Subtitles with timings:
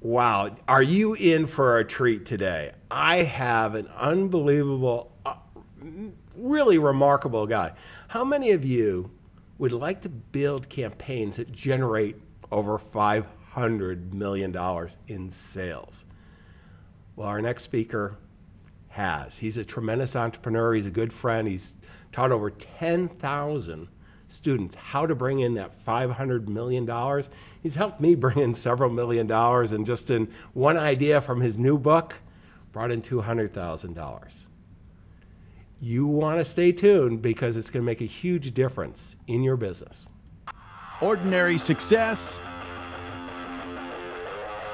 [0.00, 0.54] Wow.
[0.68, 2.72] Are you in for a treat today?
[2.90, 5.36] I have an unbelievable, uh,
[6.36, 7.72] really remarkable guy.
[8.08, 9.10] How many of you
[9.58, 12.16] would like to build campaigns that generate
[12.52, 14.54] over $500 million
[15.08, 16.04] in sales?
[17.16, 18.18] Well, our next speaker
[18.88, 19.38] has.
[19.38, 20.74] He's a tremendous entrepreneur.
[20.74, 21.48] He's a good friend.
[21.48, 21.76] He's
[22.12, 23.88] taught over 10,000
[24.28, 26.88] students how to bring in that $500 million.
[27.62, 31.58] He's helped me bring in several million dollars, and just in one idea from his
[31.58, 32.14] new book,
[32.72, 34.36] brought in $200,000.
[35.80, 39.56] You want to stay tuned because it's going to make a huge difference in your
[39.56, 40.06] business.
[41.00, 42.38] Ordinary success?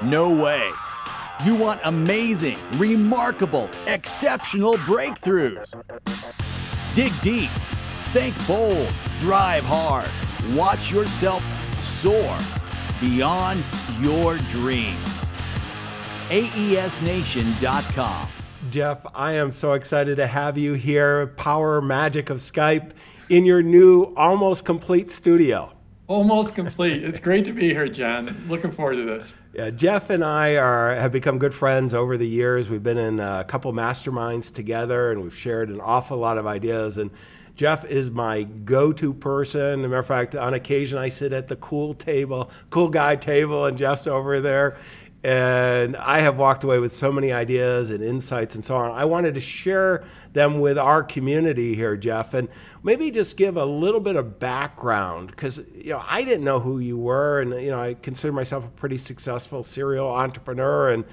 [0.01, 0.71] No way.
[1.43, 5.73] You want amazing, remarkable, exceptional breakthroughs.
[6.93, 7.49] Dig deep,
[8.13, 10.09] think bold, drive hard,
[10.53, 11.41] watch yourself
[11.81, 12.37] soar
[12.99, 13.63] beyond
[14.01, 14.97] your dreams.
[16.27, 18.27] AESNation.com.
[18.69, 22.91] Jeff, I am so excited to have you here, power magic of Skype,
[23.29, 25.72] in your new almost complete studio.
[26.07, 27.01] Almost complete.
[27.01, 28.45] It's great to be here, John.
[28.49, 29.37] Looking forward to this.
[29.53, 32.69] Yeah, Jeff and I are have become good friends over the years.
[32.69, 36.97] We've been in a couple masterminds together, and we've shared an awful lot of ideas.
[36.97, 37.09] And
[37.55, 39.79] Jeff is my go-to person.
[39.79, 43.15] As a matter of fact, on occasion I sit at the cool table, cool guy
[43.15, 44.75] table, and Jeff's over there.
[45.23, 48.91] And I have walked away with so many ideas and insights and so on.
[48.91, 52.49] I wanted to share them with our community here, Jeff, and
[52.83, 56.79] maybe just give a little bit of background because you know I didn't know who
[56.79, 61.05] you were, and you know I consider myself a pretty successful serial entrepreneur, and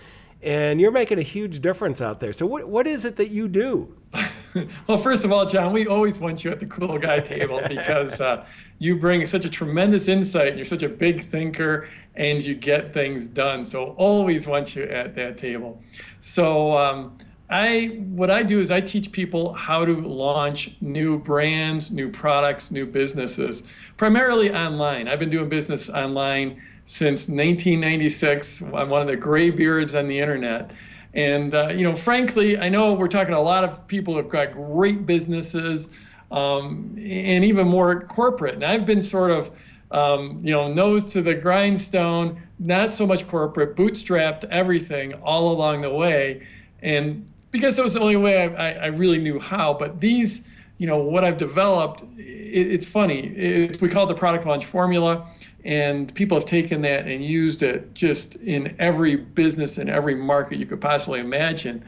[0.43, 2.33] and you're making a huge difference out there.
[2.33, 3.95] So what what is it that you do?
[4.87, 8.21] well, first of all, John, we always want you at the cool guy table because
[8.21, 8.47] uh,
[8.79, 12.93] you bring such a tremendous insight and you're such a big thinker and you get
[12.93, 13.65] things done.
[13.65, 15.83] So always want you at that table.
[16.21, 17.17] So um,
[17.49, 22.71] I what I do is I teach people how to launch new brands, new products,
[22.71, 23.63] new businesses,
[23.97, 25.09] primarily online.
[25.09, 28.63] I've been doing business online since 1996.
[28.63, 30.73] I'm one of the gray beards on the internet.
[31.15, 34.53] And, uh, you know, frankly, I know we're talking a lot of people who've got
[34.53, 35.91] great businesses
[36.31, 38.55] um, and even more corporate.
[38.55, 39.51] And I've been sort of,
[39.91, 45.81] um, you know, nose to the grindstone, not so much corporate, bootstrapped everything all along
[45.81, 46.47] the way.
[46.83, 49.75] And because that was the only way I, I really knew how.
[49.75, 53.27] But these, you know, what I've developed, it, it's funny.
[53.27, 55.29] It, we call it the product launch formula
[55.65, 60.59] and people have taken that and used it just in every business and every market
[60.59, 61.85] you could possibly imagine.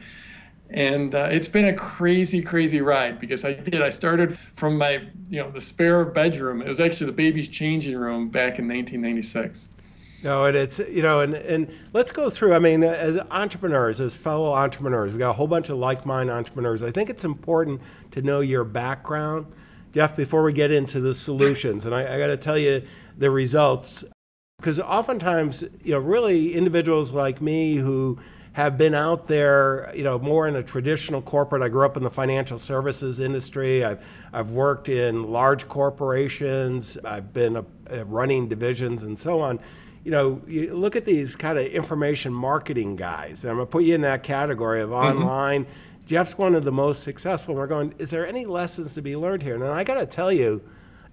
[0.69, 3.81] And uh, it's been a crazy, crazy ride because I did.
[3.81, 6.61] I started from my, you know, the spare bedroom.
[6.61, 9.69] It was actually the baby's changing room back in 1996.
[10.23, 12.53] No, and it's you know, and and let's go through.
[12.53, 16.81] I mean, as entrepreneurs, as fellow entrepreneurs, we got a whole bunch of like-minded entrepreneurs.
[16.81, 17.81] I think it's important
[18.11, 19.47] to know your background,
[19.93, 21.85] Jeff, before we get into the solutions.
[21.85, 22.83] And I, I got to tell you,
[23.17, 24.03] the results
[24.57, 28.17] because oftentimes you know really individuals like me who
[28.53, 31.63] have been out there, you know, more in a traditional corporate.
[31.63, 33.83] I grew up in the financial services industry.
[33.83, 36.95] I've, I've worked in large corporations.
[37.03, 39.59] I've been a, a running divisions and so on.
[40.03, 43.43] You know, you look at these kind of information marketing guys.
[43.43, 45.17] I'm going to put you in that category of mm-hmm.
[45.17, 45.65] online.
[45.65, 46.05] Mm-hmm.
[46.05, 47.55] Jeff's one of the most successful.
[47.55, 49.55] We're going, is there any lessons to be learned here?
[49.55, 50.61] And I got to tell you,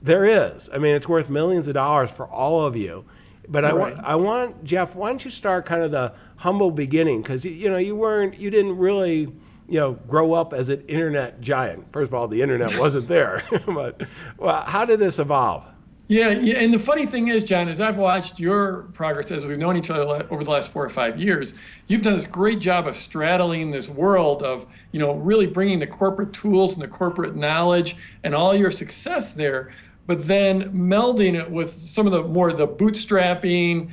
[0.03, 0.69] there is.
[0.73, 3.05] I mean, it's worth millions of dollars for all of you.
[3.49, 3.73] But right.
[3.73, 4.95] I want, I want Jeff.
[4.95, 7.23] Why don't you start kind of the humble beginning?
[7.23, 9.33] Because you know you weren't, you didn't really,
[9.69, 11.91] you know, grow up as an internet giant.
[11.93, 13.43] First of all, the internet wasn't there.
[13.67, 14.03] but
[14.39, 15.67] well, how did this evolve?
[16.07, 19.59] Yeah, yeah, and the funny thing is, John, is I've watched your progress as we've
[19.59, 21.55] known each other over the last four or five years.
[21.87, 25.87] You've done this great job of straddling this world of, you know, really bringing the
[25.87, 27.95] corporate tools and the corporate knowledge
[28.25, 29.71] and all your success there
[30.07, 33.91] but then melding it with some of the more the bootstrapping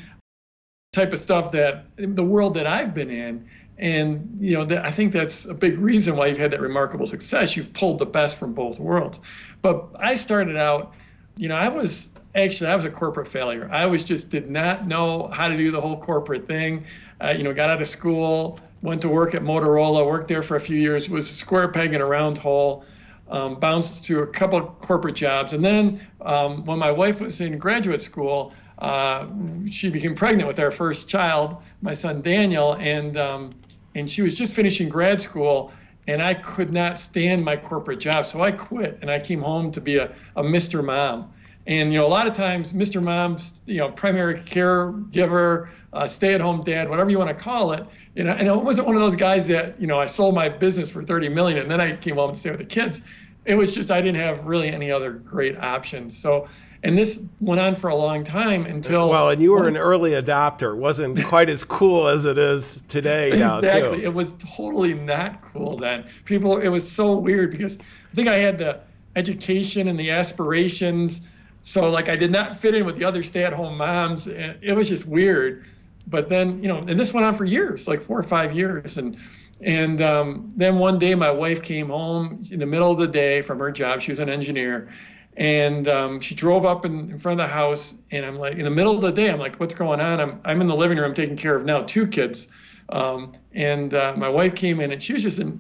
[0.94, 3.48] type of stuff that the world that I've been in.
[3.78, 7.06] And you know, that, I think that's a big reason why you've had that remarkable
[7.06, 7.56] success.
[7.56, 9.22] You've pulled the best from both worlds.
[9.62, 10.94] But I started out,
[11.36, 13.70] you know, I was actually I was a corporate failure.
[13.72, 16.86] I was just did not know how to do the whole corporate thing.
[17.22, 20.56] Uh, you know, got out of school, went to work at Motorola, worked there for
[20.56, 22.84] a few years, was a square peg in a round hole
[23.30, 25.54] um, bounced to a couple corporate jobs.
[25.54, 29.28] And then um, when my wife was in graduate school, uh,
[29.70, 33.56] she became pregnant with our first child, my son Daniel, and um,
[33.96, 35.72] and she was just finishing grad school,
[36.06, 39.72] and I could not stand my corporate job, so I quit and I came home
[39.72, 40.84] to be a, a Mr.
[40.84, 41.34] Mom.
[41.68, 43.04] And you know, a lot of times, Mr.
[43.04, 47.86] Mom's, you know, primary caregiver, uh, stay-at-home dad, whatever you want to call it,
[48.16, 50.48] you know, and it wasn't one of those guys that, you know, I sold my
[50.48, 53.02] business for 30 million and then I came home to stay with the kids.
[53.46, 56.18] It was just I didn't have really any other great options.
[56.18, 56.48] So,
[56.84, 60.12] and this went on for a long time until well, and you were an early
[60.12, 60.74] adopter.
[60.74, 63.30] It wasn't quite as cool as it is today.
[63.30, 66.06] Exactly, it was totally not cool then.
[66.26, 68.82] People, it was so weird because I think I had the
[69.16, 71.22] education and the aspirations.
[71.68, 74.28] So like I did not fit in with the other stay-at-home moms.
[74.28, 75.68] And it was just weird.
[76.08, 78.98] But then, you know, and this went on for years, like four or five years.
[78.98, 79.18] And
[79.60, 83.42] and um, then one day my wife came home in the middle of the day
[83.42, 84.00] from her job.
[84.00, 84.88] She was an engineer.
[85.36, 88.64] And um, she drove up in, in, front of the house, and I'm like, in
[88.64, 90.20] the middle of the day, I'm like, what's going on?
[90.20, 92.48] I'm, I'm in the living room taking care of now two kids.
[92.90, 95.60] Um, and uh, my wife came in, and she was just in,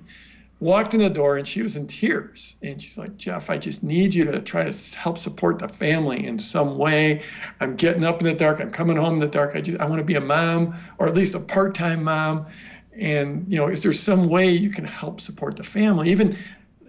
[0.59, 2.55] walked in the door and she was in tears.
[2.61, 6.25] And she's like, Jeff, I just need you to try to help support the family
[6.25, 7.23] in some way.
[7.59, 8.59] I'm getting up in the dark.
[8.59, 9.55] I'm coming home in the dark.
[9.55, 12.47] I just, I want to be a mom or at least a part-time mom.
[12.99, 16.09] And, you know, is there some way you can help support the family?
[16.09, 16.35] Even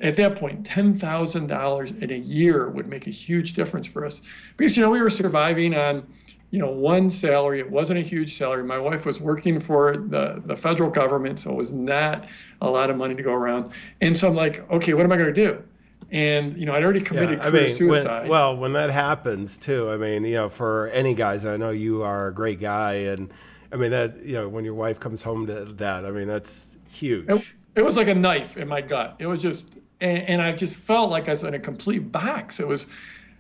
[0.01, 4.23] at that point, $10,000 in a year would make a huge difference for us.
[4.57, 6.07] Because, you know, we were surviving on,
[6.51, 7.61] you know, one salary.
[7.61, 8.65] It wasn't a huge salary.
[8.65, 12.27] My wife was working for the, the federal government, so it was not
[12.61, 13.71] a lot of money to go around.
[14.01, 15.63] And so I'm like, okay, what am I going to do?
[16.11, 18.23] And you know, I'd already committed yeah, I mean, suicide.
[18.23, 21.71] When, well, when that happens too, I mean, you know, for any guys, I know
[21.71, 23.31] you are a great guy, and
[23.71, 26.79] I mean that you know, when your wife comes home to that, I mean, that's
[26.91, 27.29] huge.
[27.29, 29.17] It, it was like a knife in my gut.
[29.19, 32.59] It was just, and, and I just felt like I was in a complete box.
[32.59, 32.87] It was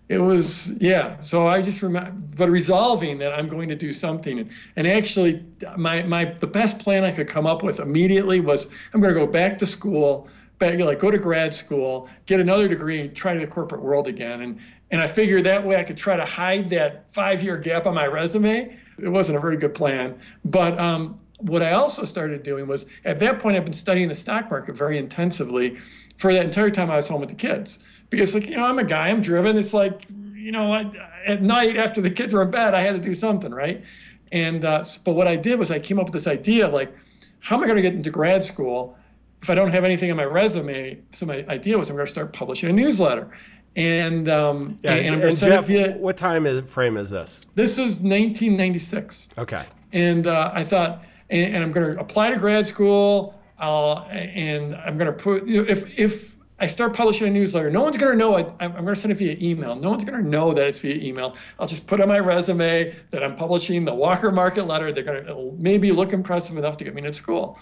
[0.09, 1.21] it was yeah.
[1.21, 4.39] So i just remember but resolving that i'm going to do something.
[4.41, 5.45] And, and actually
[5.77, 9.21] my, my the best plan i could come up with immediately was i'm going to
[9.21, 10.29] go back to school
[10.59, 14.41] back like go to grad school get another degree try to the corporate world again.
[14.41, 14.61] And
[14.91, 17.95] and i figured that way i could try to hide that five year gap on
[17.95, 18.77] my resume.
[18.99, 20.19] It wasn't a very good plan.
[20.45, 24.15] But um, what i also started doing was at that point i've been studying the
[24.15, 25.79] stock market very intensively
[26.19, 27.79] for that entire time i was home with the kids.
[28.11, 29.57] Because like you know i'm a guy i'm driven.
[29.57, 30.91] It's like you know I,
[31.27, 33.85] at night after the kids were in bed i had to do something right?
[34.31, 36.95] And uh, but what i did was i came up with this idea like
[37.41, 38.97] how am i going to get into grad school
[39.41, 40.99] if i don't have anything on my resume?
[41.13, 43.31] So my idea was i'm going to start publishing a newsletter.
[43.77, 47.41] And um, yeah, and, and, and Jeff, via, what time is, frame is this?
[47.55, 49.65] This is 1996 okay.
[49.93, 54.75] And uh, i thought and, and i'm going to apply to grad school uh, and
[54.77, 57.71] i'm going to put if if I start publishing a newsletter.
[57.71, 58.53] No one's going to know it.
[58.59, 59.77] I'm going to send it via email.
[59.77, 61.37] No one's going to know that it's via email.
[61.59, 64.91] I'll just put on my resume that I'm publishing the Walker Market Letter.
[64.93, 67.61] They're going to maybe look impressive enough to get me into school.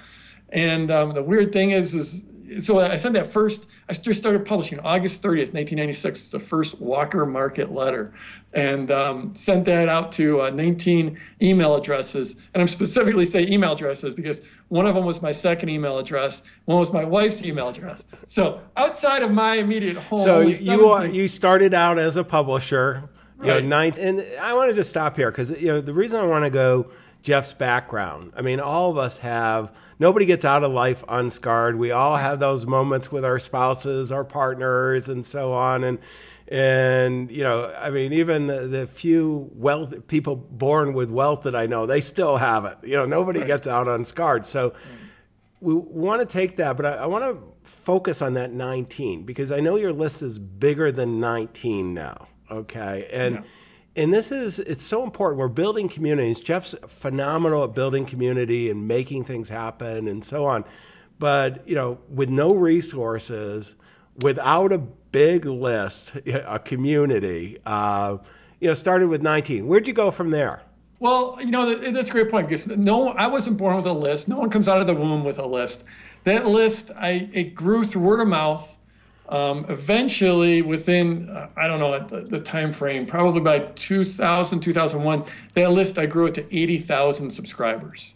[0.48, 2.24] And um, the weird thing is, is
[2.60, 6.19] so I sent that first, I just started publishing August 30th, 1996.
[6.19, 8.12] It's the first Walker Market letter.
[8.52, 12.37] And um, sent that out to uh, 19 email addresses.
[12.54, 16.43] And I'm specifically saying email addresses because one of them was my second email address,
[16.64, 18.04] one was my wife's email address.
[18.25, 20.20] So outside of my immediate home.
[20.20, 23.10] So you, you started out as a publisher.
[23.38, 23.56] Right.
[23.56, 26.19] You know, ninth, and I want to just stop here because you know the reason
[26.19, 26.90] I want to go
[27.22, 28.32] Jeff's background.
[28.36, 31.76] I mean, all of us have nobody gets out of life unscarred.
[31.76, 35.84] We all have those moments with our spouses, our partners, and so on.
[35.84, 35.98] And
[36.48, 41.56] and you know, I mean, even the, the few wealth people born with wealth that
[41.56, 42.78] I know, they still have it.
[42.82, 43.49] You know, nobody right.
[43.49, 44.46] gets out unscarred.
[44.46, 44.75] So
[45.61, 49.50] we want to take that, but I, I want to focus on that 19 because
[49.50, 52.28] I know your list is bigger than 19 now.
[52.50, 53.37] Okay, and.
[53.37, 53.42] Yeah
[53.97, 55.38] and this is it's so important.
[55.38, 56.41] We're building communities.
[56.41, 60.65] Jeff's phenomenal at building community and making things happen and so on.
[61.19, 63.75] But you know with no resources
[64.21, 68.19] without a big list a community uh,
[68.61, 70.62] you know started with 19 where'd you go from there?
[71.00, 74.29] Well you know that's a great point because no i wasn't born with a list.
[74.29, 75.85] No one comes out of the womb with a list.
[76.25, 78.75] That list i it grew through word of mouth
[79.28, 85.25] um, eventually, within uh, I don't know the, the, time frame, probably by 2000 2001,
[85.54, 88.14] that list I grew it to 80,000 subscribers.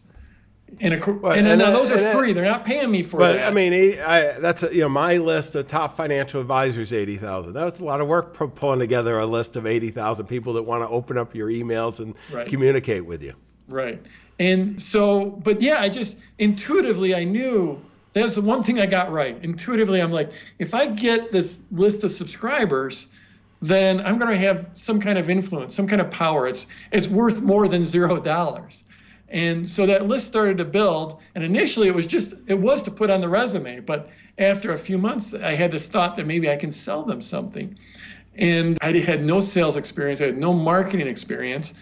[0.79, 3.33] And, a, well, and, and now those are free; they're not paying me for but,
[3.33, 3.51] that.
[3.51, 7.55] I mean, I, that's a, you know my list of top financial advisors, eighty thousand.
[7.55, 10.63] That was a lot of work pulling together a list of eighty thousand people that
[10.63, 12.47] want to open up your emails and right.
[12.47, 13.35] communicate with you.
[13.69, 14.01] Right.
[14.39, 19.11] And so, but yeah, I just intuitively I knew that's the one thing I got
[19.13, 19.37] right.
[19.43, 23.07] Intuitively, I'm like, if I get this list of subscribers,
[23.63, 26.47] then I'm going to have some kind of influence, some kind of power.
[26.49, 28.85] It's it's worth more than zero dollars.
[29.29, 31.21] And so that list started to build.
[31.35, 33.81] And initially, it was just it was to put on the resume.
[33.81, 37.21] But after a few months, I had this thought that maybe I can sell them
[37.21, 37.77] something.
[38.37, 40.21] and I had no sales experience.
[40.21, 41.75] I had no marketing experience.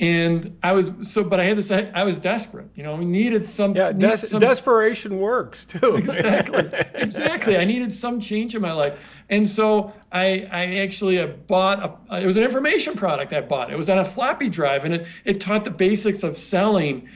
[0.00, 1.72] And I was so, but I had this.
[1.72, 2.68] I, I was desperate.
[2.76, 3.74] You know, we needed some.
[3.74, 5.96] Yeah, needed some- desperation works too.
[5.96, 12.00] exactly exactly i needed some change in my life and so i i actually bought
[12.10, 14.94] a it was an information product i bought it was on a floppy drive and
[14.94, 17.08] it, it taught the basics of selling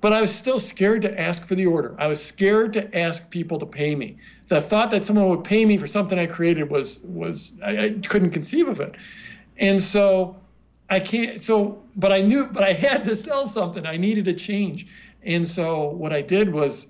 [0.00, 3.30] but i was still scared to ask for the order i was scared to ask
[3.30, 4.16] people to pay me
[4.48, 7.90] the thought that someone would pay me for something i created was was i, I
[7.90, 8.96] couldn't conceive of it
[9.58, 10.36] and so
[10.88, 11.40] I can't.
[11.40, 13.86] So, but I knew, but I had to sell something.
[13.86, 14.86] I needed a change.
[15.22, 16.86] And so, what I did was,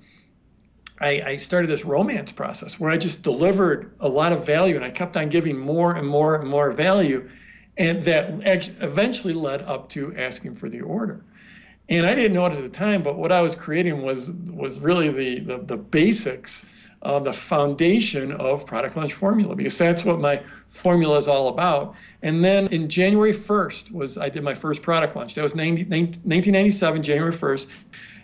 [1.00, 4.84] I, I, started this romance process where I just delivered a lot of value, and
[4.84, 7.28] I kept on giving more and more and more value,
[7.76, 8.30] and that
[8.82, 11.24] eventually led up to asking for the order.
[11.88, 14.80] And I didn't know it at the time, but what I was creating was was
[14.80, 16.72] really the the, the basics
[17.06, 21.94] uh, the foundation of Product Launch Formula because that's what my formula is all about.
[22.22, 25.36] And then in January 1st was I did my first product launch.
[25.36, 27.68] That was 90, 1997, January 1st.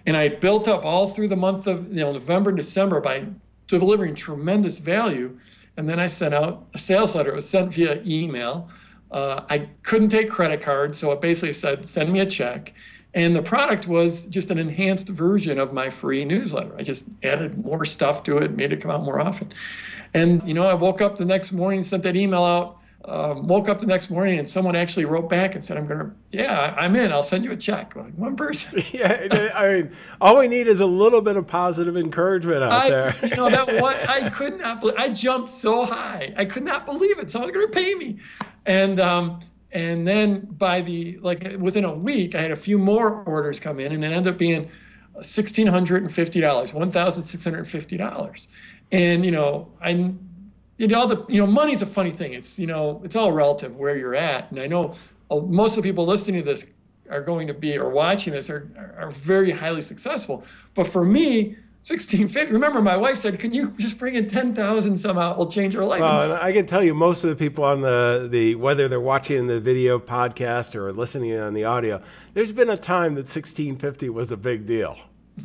[0.05, 3.27] And I built up all through the month of you know November December by
[3.69, 5.39] delivering tremendous value.
[5.77, 7.31] And then I sent out a sales letter.
[7.31, 8.69] It was sent via email.
[9.13, 12.75] Uh, I couldn't take credit cards, so it basically said, send me a check.
[13.15, 16.75] And the product was just an enhanced version of my free newsletter.
[16.79, 19.49] I just added more stuff to it, made it come out more often.
[20.15, 23.69] And, you know, I woke up the next morning, sent that email out, um, woke
[23.69, 26.75] up the next morning, and someone actually wrote back and said, I'm going to, yeah,
[26.79, 27.13] I'm in.
[27.13, 27.95] I'll send you a check.
[27.97, 28.83] Like one person.
[28.93, 29.51] yeah.
[29.55, 33.17] I mean, all we need is a little bit of positive encouragement out I, there.
[33.23, 36.33] you know, that one, I could not believe, I jumped so high.
[36.37, 37.31] I could not believe it.
[37.31, 38.21] Someone's going to pay me.
[38.65, 39.41] And, um,
[39.73, 43.81] and then by the like within a week, I had a few more orders come
[43.81, 44.71] in, and it ended up being
[45.21, 48.49] sixteen hundred and fifty dollars, one thousand six hundred and fifty dollars.
[48.91, 50.15] And you know, I
[50.79, 52.35] it all the you know, money's a funny thing.
[52.35, 54.51] It's you know, it's all relative where you're at.
[54.51, 54.95] And I know
[55.31, 56.67] uh, most of the people listening to this
[57.11, 60.45] are going to be or watching this are are very highly successful.
[60.75, 62.53] But for me, 1650.
[62.53, 65.33] Remember, my wife said, "Can you just bring in 10,000 somehow?
[65.33, 68.29] It'll change her life." Well, I can tell you, most of the people on the
[68.31, 72.01] the whether they're watching the video podcast or listening on the audio,
[72.35, 74.97] there's been a time that 1650 was a big deal.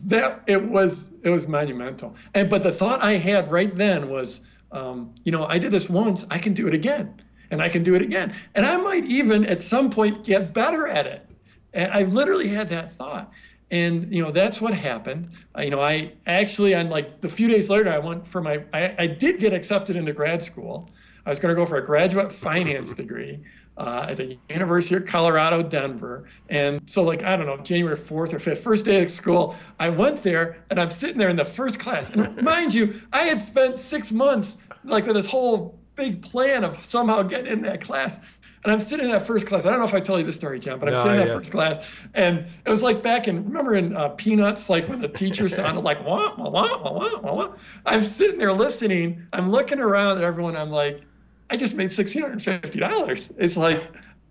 [0.05, 2.15] That it was it was monumental.
[2.35, 4.41] And but the thought I had right then was,
[4.71, 7.81] um, you know, I did this once, I can do it again, and I can
[7.81, 11.25] do it again, and I might even at some point get better at it.
[11.73, 13.31] And I literally had that thought.
[13.69, 15.31] And you know that's what happened.
[15.57, 18.63] Uh, you know, I actually on like the few days later, I went for my.
[18.73, 20.89] I, I did get accepted into grad school.
[21.25, 23.43] I was going to go for a graduate finance degree
[23.77, 26.27] uh, at the University of Colorado, Denver.
[26.49, 29.89] And so, like I don't know, January fourth or fifth, first day of school, I
[29.89, 32.09] went there, and I'm sitting there in the first class.
[32.09, 36.83] And mind you, I had spent six months like with this whole big plan of
[36.83, 38.19] somehow getting in that class.
[38.63, 39.65] And I'm sitting in that first class.
[39.65, 41.19] I don't know if I told you this story, John, but I'm No, sitting in
[41.19, 41.35] that yeah.
[41.37, 45.07] first class, and it was like back in remember in uh, Peanuts, like when the
[45.07, 47.33] teacher sounded like wah wah wah wah wah wah.
[47.33, 47.53] wah.
[47.85, 49.25] I'm sitting there listening.
[49.31, 50.57] I'm looking around at everyone.
[50.57, 51.01] I'm like,
[51.49, 53.31] I just made sixteen hundred fifty dollars.
[53.37, 53.81] It's like,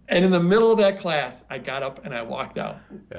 [0.09, 2.77] and in the middle of that class, I got up and I walked out.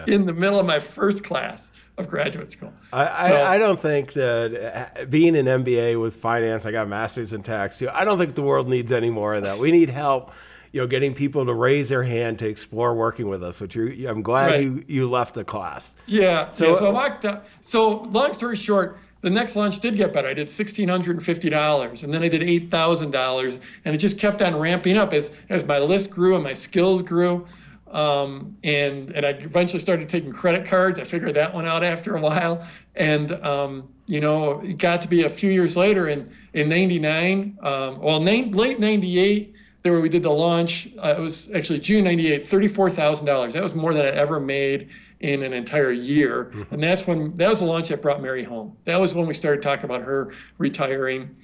[0.08, 2.72] In the middle of my first class of graduate school.
[2.94, 6.86] I, So- I, I don't think that uh, being an MBA with finance, I got
[6.86, 7.90] a master's in tax too.
[7.94, 9.58] I don't think the world needs any more of that.
[9.58, 10.32] We need help,
[10.72, 13.60] you know, getting people to raise their hand to explore working with us.
[13.60, 14.62] Which you, I'm glad Right.
[14.62, 15.96] you you left the class.
[16.06, 16.50] Yeah.
[16.52, 17.46] So- So, yeah, so walked out.
[17.62, 20.28] So long story short, the next launch did get better.
[20.28, 23.96] I did sixteen hundred and fifty dollars, and then I did eight thousand dollars, and
[23.96, 27.46] it just kept on ramping up as as my list grew and my skills grew.
[27.92, 31.00] Um, and and I eventually started taking credit cards.
[31.00, 35.08] I figured that one out after a while, and um, you know, it got to
[35.08, 37.58] be a few years later in in '99.
[37.64, 39.54] Um, well, late '98
[39.88, 40.90] there where we did the launch.
[41.02, 43.54] Uh, it was actually June '98, thirty-four thousand dollars.
[43.54, 44.90] That was more than I ever made
[45.22, 48.76] in an entire year, and that's when that was the launch that brought Mary home.
[48.84, 51.38] That was when we started talking about her retiring,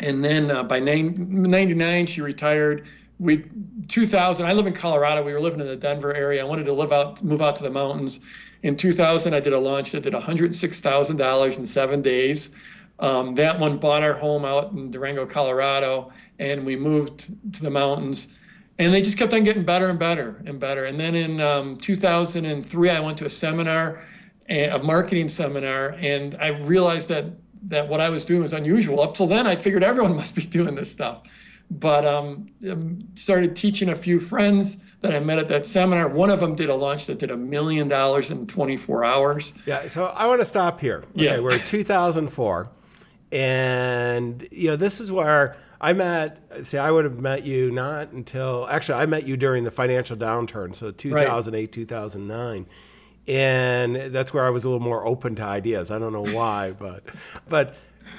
[0.00, 2.88] and then uh, by '99 she retired.
[3.18, 3.44] We
[3.88, 4.46] 2000.
[4.46, 5.22] I live in Colorado.
[5.22, 6.40] We were living in the Denver area.
[6.40, 8.20] I wanted to live out, move out to the mountains.
[8.62, 12.50] In 2000, I did a launch that did 106 thousand dollars in seven days.
[13.00, 17.70] Um, that one bought our home out in Durango, Colorado, and we moved to the
[17.70, 18.36] mountains.
[18.78, 20.84] And they just kept on getting better and better and better.
[20.84, 24.00] And then in um, 2003, I went to a seminar,
[24.48, 27.24] a marketing seminar, and I realized that
[27.66, 29.00] that what I was doing was unusual.
[29.02, 31.22] Up till then, I figured everyone must be doing this stuff.
[31.70, 36.08] But um, um, started teaching a few friends that I met at that seminar.
[36.08, 39.52] One of them did a launch that did a million dollars in 24 hours.
[39.66, 40.98] Yeah, so I want to stop here.
[41.14, 41.40] Okay, Yeah.
[41.40, 42.70] we're in 2004,
[43.32, 48.12] and you know this is where I met, see, I would have met you not
[48.12, 52.66] until, actually, I met you during the financial downturn, so 2008, 2009.
[53.28, 55.90] And that's where I was a little more open to ideas.
[55.90, 57.04] I don't know why, but,
[57.48, 57.76] but,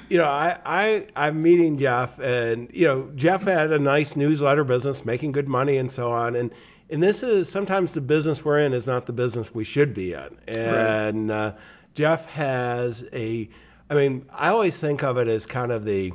[0.08, 4.64] you know, I, I, I'm meeting Jeff, and, you know, Jeff had a nice newsletter
[4.64, 6.36] business, making good money and so on.
[6.36, 6.52] And,
[6.90, 10.14] and this is sometimes the business we're in is not the business we should be
[10.14, 10.38] in.
[10.48, 11.54] And uh,
[11.94, 13.50] Jeff has a,
[13.90, 16.14] I mean, I always think of it as kind of the,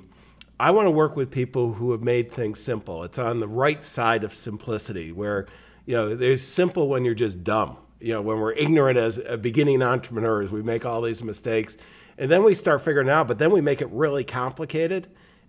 [0.58, 3.02] I want to work with people who have made things simple.
[3.02, 5.46] It's on the right side of simplicity, where
[5.84, 7.76] you know there's simple when you're just dumb.
[8.00, 11.76] You know, when we're ignorant as beginning entrepreneurs, we make all these mistakes,
[12.18, 13.26] and then we start figuring out.
[13.26, 15.08] But then we make it really complicated,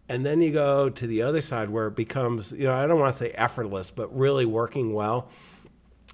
[0.09, 2.99] and then you go to the other side where it becomes, you know, I don't
[2.99, 5.29] want to say effortless, but really working well.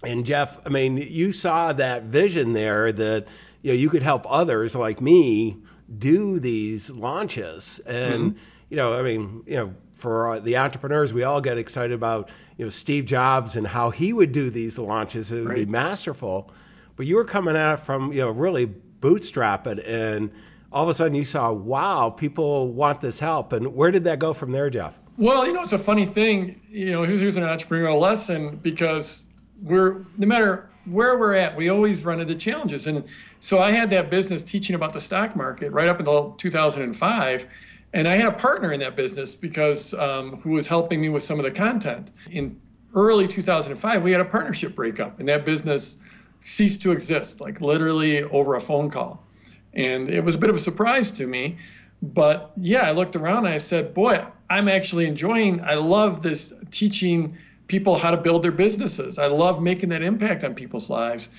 [0.03, 3.27] And Jeff, I mean, you saw that vision there that
[3.62, 5.60] you know you could help others like me
[5.98, 8.33] do these launches and.
[8.33, 12.31] Mm-hmm you know, I mean, you know, for the entrepreneurs, we all get excited about,
[12.57, 15.29] you know, Steve Jobs and how he would do these launches.
[15.29, 15.55] It would right.
[15.57, 16.49] be masterful.
[16.95, 19.79] But you were coming at it from, you know, really bootstrap it.
[19.79, 20.31] And
[20.71, 23.51] all of a sudden you saw, wow, people want this help.
[23.51, 24.97] And where did that go from there, Jeff?
[25.17, 26.61] Well, you know, it's a funny thing.
[26.69, 29.25] You know, here's, here's an entrepreneurial lesson because
[29.61, 32.87] we're, no matter where we're at, we always run into challenges.
[32.87, 33.03] And
[33.41, 37.47] so I had that business teaching about the stock market right up until 2005
[37.93, 41.24] and I had a partner in that business because um, who was helping me with
[41.24, 42.12] some of the content.
[42.29, 42.60] In
[42.95, 45.98] early 2005, we had a partnership breakup, and that business
[46.39, 49.25] ceased to exist, like literally over a phone call.
[49.74, 51.57] And it was a bit of a surprise to me.
[52.01, 56.51] But yeah, I looked around and I said, boy, I'm actually enjoying, I love this
[56.71, 59.17] teaching people how to build their businesses.
[59.17, 61.29] I love making that impact on people's lives.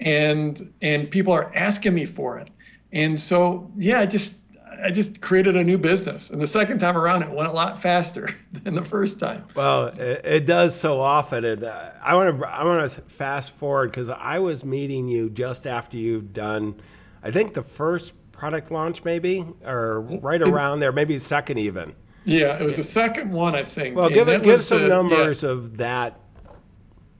[0.00, 2.50] And and people are asking me for it.
[2.92, 4.36] And so yeah, I just
[4.82, 6.30] I just created a new business.
[6.30, 9.44] And the second time around, it went a lot faster than the first time.
[9.54, 11.44] Well, it, it does so often.
[11.44, 15.30] And uh, I want to I want to fast forward because I was meeting you
[15.30, 16.80] just after you've done,
[17.22, 21.94] I think the first product launch, maybe, or right around there, maybe second even.
[22.24, 23.96] Yeah, it was the second one, I think.
[23.96, 25.50] Well, give, it, give some the, numbers yeah.
[25.50, 26.20] of that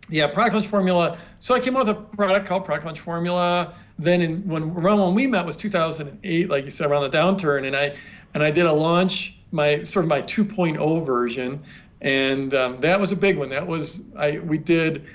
[0.08, 1.16] yeah, product launch formula.
[1.38, 3.74] So I came up with a product called product launch formula.
[3.98, 7.66] Then in, when around when we met was 2008, like you said, around the downturn,
[7.66, 7.96] and I
[8.34, 11.62] and I did a launch, my sort of my 2.0 version,
[12.00, 13.48] and um, that was a big one.
[13.48, 15.06] That was I we did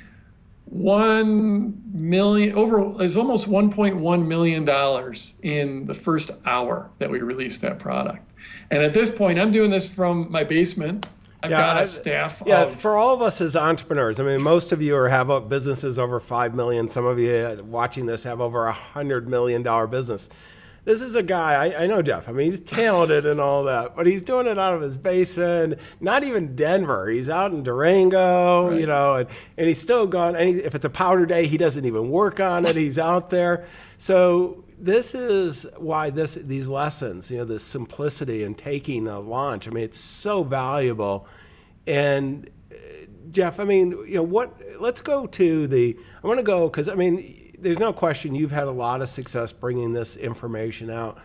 [0.65, 7.61] one million over is almost 1.1 million dollars in the first hour that we released
[7.61, 8.31] that product.
[8.71, 11.07] And at this point, I'm doing this from my basement
[11.43, 12.43] I've yeah, got a staff.
[12.45, 15.49] Yeah, of, for all of us as entrepreneurs, I mean, most of you are have
[15.49, 16.87] businesses over five million.
[16.87, 20.29] Some of you uh, watching this have over a hundred million dollar business.
[20.83, 22.27] This is a guy I, I, know, Jeff.
[22.27, 25.75] I mean, he's talented and all that, but he's doing it out of his basement.
[25.99, 27.07] Not even Denver.
[27.07, 28.79] He's out in Durango, right.
[28.79, 30.35] you know, and, and he's still gone.
[30.35, 32.75] And he, if it's a powder day, he doesn't even work on it.
[32.75, 33.67] He's out there.
[33.99, 39.67] So this is why this these lessons, you know, the simplicity and taking a launch.
[39.67, 41.27] I mean, it's so valuable.
[41.85, 42.75] And uh,
[43.29, 44.59] Jeff, I mean, you know, what?
[44.79, 45.95] Let's go to the.
[46.23, 49.09] I want to go because I mean, there's no question you've had a lot of
[49.09, 51.19] success bringing this information out.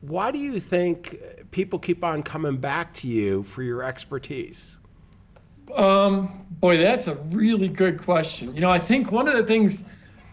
[0.00, 1.16] Why do you think
[1.50, 4.78] people keep on coming back to you for your expertise?
[5.74, 8.54] Um, boy, that's a really good question.
[8.54, 9.84] You know, I think one of the things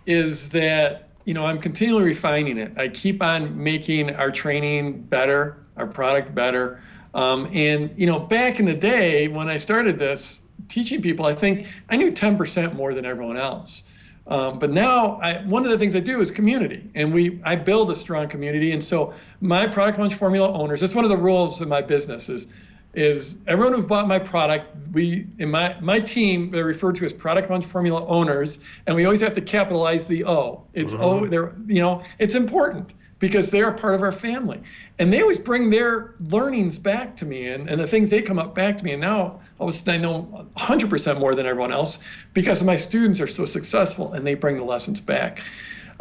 [0.05, 2.77] is that you know, I'm continually refining it.
[2.77, 6.81] I keep on making our training better, our product better.
[7.13, 11.33] Um, and, you know, back in the day when I started this, teaching people, I
[11.33, 13.83] think I knew 10% more than everyone else.
[14.27, 17.55] Um, but now, I, one of the things I do is community, and we I
[17.55, 18.71] build a strong community.
[18.71, 20.79] And so, my product launch formula owners.
[20.79, 22.29] That's one of the rules of my business.
[22.29, 22.47] Is
[22.93, 27.13] is everyone who bought my product, we in my my team they're referred to as
[27.13, 30.65] product launch formula owners, and we always have to capitalize the O.
[30.73, 31.03] It's mm-hmm.
[31.03, 31.25] O.
[31.25, 34.61] They're you know it's important because they are part of our family,
[34.99, 38.39] and they always bring their learnings back to me and, and the things they come
[38.39, 38.91] up back to me.
[38.91, 41.99] And now all of a sudden I know 100% more than everyone else
[42.33, 45.41] because my students are so successful and they bring the lessons back.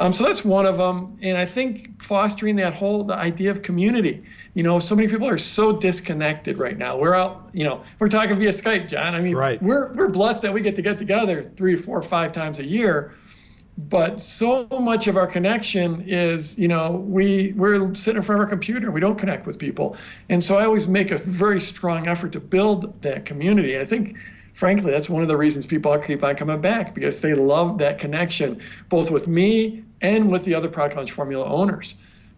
[0.01, 1.19] Um, so that's one of them.
[1.21, 4.25] And I think fostering that whole the idea of community.
[4.55, 6.97] You know, so many people are so disconnected right now.
[6.97, 9.15] We're out, you know, we're talking via Skype, John.
[9.15, 9.63] I mean, right.
[9.63, 13.13] we're, we're blessed that we get to get together three, four, five times a year.
[13.89, 18.45] But so much of our connection is, you know, we, we're sitting in front of
[18.45, 18.91] our computer.
[18.91, 19.97] We don't connect with people.
[20.29, 23.75] And so I always make a very strong effort to build that community.
[23.75, 24.17] And I think
[24.53, 27.99] frankly, that's one of the reasons people keep on coming back because they love that
[27.99, 31.95] connection, both with me and with the other product launch formula owners.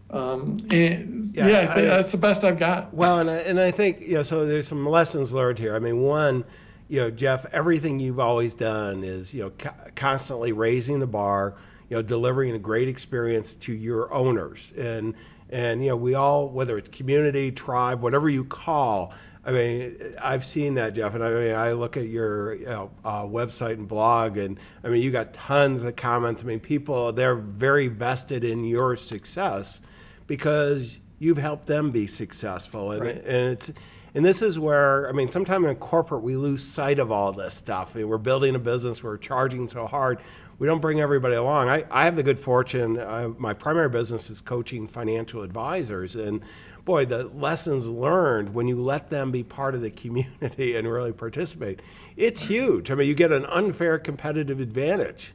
[0.09, 2.93] Um, and yeah, Yeah, I that's the best I've got.
[2.93, 5.75] Well, and I, and I think you know, so there's some lessons learned here.
[5.75, 6.45] I mean, one,
[6.87, 11.55] you know, Jeff, everything you've always done is you know co- constantly raising the bar,
[11.89, 15.15] you know, delivering a great experience to your owners, and
[15.49, 19.13] and you know, we all, whether it's community, tribe, whatever you call.
[19.45, 22.91] I mean, I've seen that, Jeff, and I mean, I look at your you know,
[23.03, 26.43] uh, website and blog, and I mean, you got tons of comments.
[26.43, 29.81] I mean, people they're very vested in your success
[30.27, 33.15] because you've helped them be successful, and, Right.
[33.17, 33.71] and it's
[34.15, 37.53] and this is where I mean, sometimes in corporate we lose sight of all this
[37.53, 37.95] stuff.
[37.95, 40.19] We're building a business, we're charging so hard,
[40.59, 41.69] we don't bring everybody along.
[41.69, 42.99] I, I have the good fortune.
[42.99, 46.41] Uh, my primary business is coaching financial advisors, and
[46.85, 51.13] boy, the lessons learned when you let them be part of the community and really
[51.13, 51.81] participate,
[52.17, 52.91] it's huge.
[52.91, 55.33] I mean, you get an unfair competitive advantage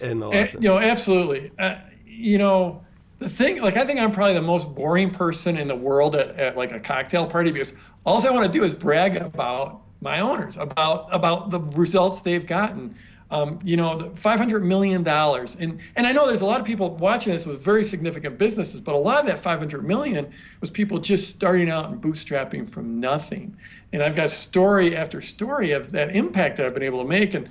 [0.00, 0.62] in the lessons.
[0.62, 1.50] You know, absolutely.
[1.58, 2.84] Uh, you know,
[3.18, 6.28] the thing, like, I think I'm probably the most boring person in the world at,
[6.36, 10.20] at like a cocktail party because all I want to do is brag about my
[10.20, 12.94] owners, about about the results they've gotten.
[13.30, 16.66] Um, you know, the 500 million dollars, and and I know there's a lot of
[16.66, 20.70] people watching this with very significant businesses, but a lot of that 500 million was
[20.70, 23.56] people just starting out and bootstrapping from nothing.
[23.92, 27.32] And I've got story after story of that impact that I've been able to make,
[27.34, 27.50] and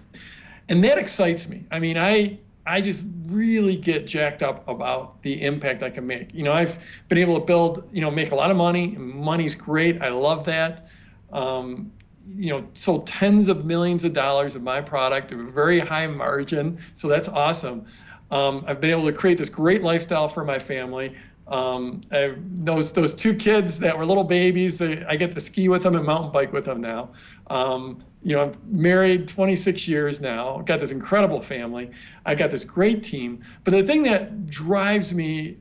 [0.69, 1.65] and that excites me.
[1.71, 6.33] I mean, I I just really get jacked up about the impact I can make.
[6.33, 8.87] You know, I've been able to build, you know, make a lot of money.
[8.87, 10.01] Money's great.
[10.01, 10.87] I love that.
[11.31, 11.91] Um,
[12.25, 16.07] you know, sold tens of millions of dollars of my product at a very high
[16.07, 16.79] margin.
[16.93, 17.85] So that's awesome.
[18.31, 21.15] Um, I've been able to create this great lifestyle for my family.
[21.47, 25.67] Um, I, those those two kids that were little babies, I, I get to ski
[25.67, 27.11] with them and mountain bike with them now.
[27.47, 30.57] Um, you know, I'm married 26 years now.
[30.57, 31.91] I've got this incredible family.
[32.25, 33.41] I've got this great team.
[33.65, 35.57] But the thing that drives me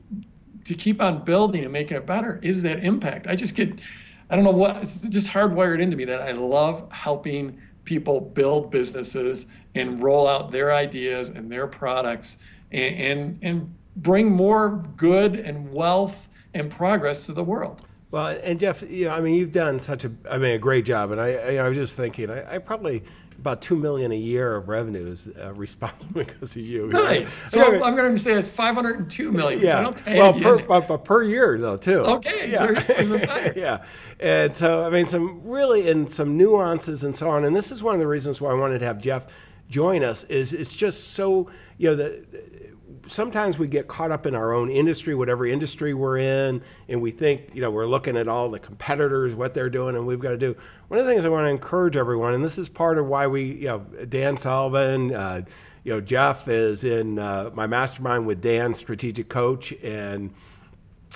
[0.63, 3.27] to keep on building and making it better is that impact.
[3.27, 3.81] I just get,
[4.29, 8.71] I don't know what, it's just hardwired into me that I love helping people build
[8.71, 12.37] businesses and roll out their ideas and their products
[12.71, 17.81] and, and, and bring more good and wealth and progress to the world.
[18.11, 20.85] Well, and Jeff, you know, I mean, you've done such a, I mean, a great
[20.85, 23.03] job, and I, I, I was just thinking, I, I probably
[23.39, 26.85] about two million a year of revenue is uh, responsible because of you.
[26.85, 27.03] you know?
[27.03, 27.51] Nice.
[27.51, 29.59] So Yeah, I'm going to say it's 502 million.
[29.59, 29.93] I yeah.
[30.19, 31.99] Well, you per, but, but per year though too.
[32.01, 32.63] Okay, Yeah.
[32.65, 33.59] you're even better.
[33.59, 33.83] yeah.
[34.19, 37.43] And so I mean, some really and some nuances and so on.
[37.43, 39.25] And this is one of the reasons why I wanted to have Jeff
[39.67, 40.23] join us.
[40.25, 42.62] Is it's just so you know the.
[43.05, 47.11] Sometimes we get caught up in our own industry, whatever industry we're in, and we
[47.11, 50.31] think, you know, we're looking at all the competitors, what they're doing, and we've got
[50.31, 50.55] to do.
[50.87, 53.27] One of the things I want to encourage everyone, and this is part of why
[53.27, 55.41] we, you know, Dan Sullivan, uh,
[55.83, 60.33] you know, Jeff is in uh, my mastermind with Dan, strategic coach, and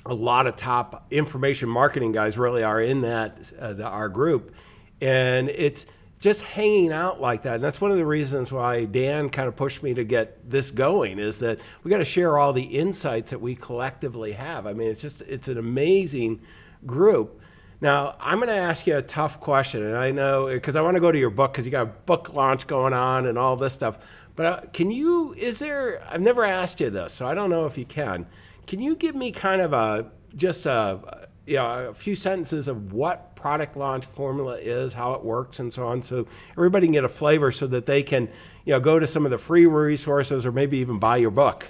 [0.05, 4.53] a lot of top information marketing guys really are in that uh, the, our group,
[5.01, 5.85] and it's
[6.19, 7.55] just hanging out like that.
[7.55, 10.71] And that's one of the reasons why Dan kind of pushed me to get this
[10.71, 11.19] going.
[11.19, 14.65] Is that we got to share all the insights that we collectively have.
[14.65, 16.41] I mean, it's just it's an amazing
[16.85, 17.41] group.
[17.79, 20.95] Now, I'm going to ask you a tough question, and I know because I want
[20.95, 23.55] to go to your book because you got a book launch going on and all
[23.55, 23.99] this stuff.
[24.35, 25.33] But uh, can you?
[25.33, 26.03] Is there?
[26.09, 28.25] I've never asked you this, so I don't know if you can.
[28.65, 32.93] Can you give me kind of a just a you know a few sentences of
[32.93, 37.05] what product launch formula is, how it works, and so on, so everybody can get
[37.05, 38.27] a flavor, so that they can
[38.65, 41.65] you know go to some of the free resources or maybe even buy your book.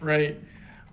[0.00, 0.38] Right.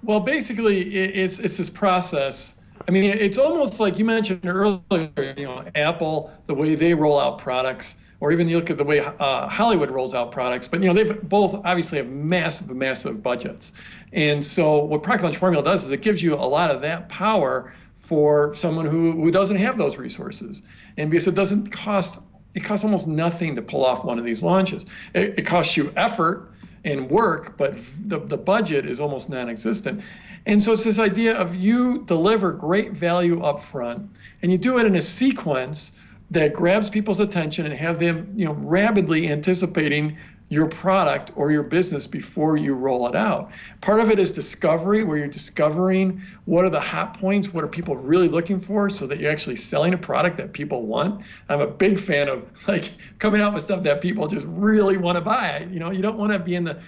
[0.02, 2.56] Well, basically, it's it's this process.
[2.88, 5.12] I mean, it's almost like you mentioned earlier.
[5.18, 8.86] You know, Apple, the way they roll out products, or even you look at the
[8.86, 10.70] way uh, Hollywood rolls out products.
[10.70, 13.74] But you know, they've both obviously have massive, massive budgets.
[14.14, 17.10] And so, what Product Launch Formula does is it gives you a lot of that
[17.10, 17.74] power
[18.10, 20.64] for someone who who doesn't have those resources,
[20.98, 22.20] and because it doesn't cost
[22.56, 24.84] it costs almost nothing to pull off one of these launches.
[25.14, 26.52] It, it costs you effort
[26.84, 30.02] and work, but the, the budget is almost non-existent.
[30.48, 34.80] And so it's this idea of you deliver great value up front and you do
[34.80, 35.92] it in a sequence
[36.32, 40.18] that grabs people's attention and have them, you know, rapidly anticipating
[40.50, 43.52] your product or your business before you roll it out.
[43.82, 47.68] Part of it is discovery, where you're discovering what are the hot points, what are
[47.68, 51.24] people really looking for, so that you're actually selling a product that people want.
[51.48, 55.18] I'm a big fan of like coming out with stuff that people just really want
[55.18, 55.68] to buy.
[55.70, 56.82] You know, you don't want to be in the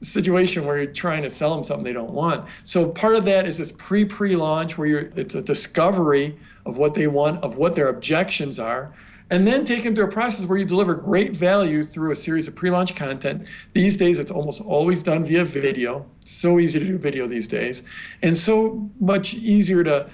[0.00, 2.48] situation where you're trying to sell them something they don't want.
[2.64, 6.78] So part of that is this pre pre launch where you're it's a discovery of
[6.78, 8.94] what they want, of what their objections are.
[9.30, 12.48] And then take them through a process where you deliver great value through a series
[12.48, 13.48] of pre-launch content.
[13.74, 16.06] These days, it's almost always done via video.
[16.24, 17.82] So easy to do video these days,
[18.22, 20.08] and so much easier to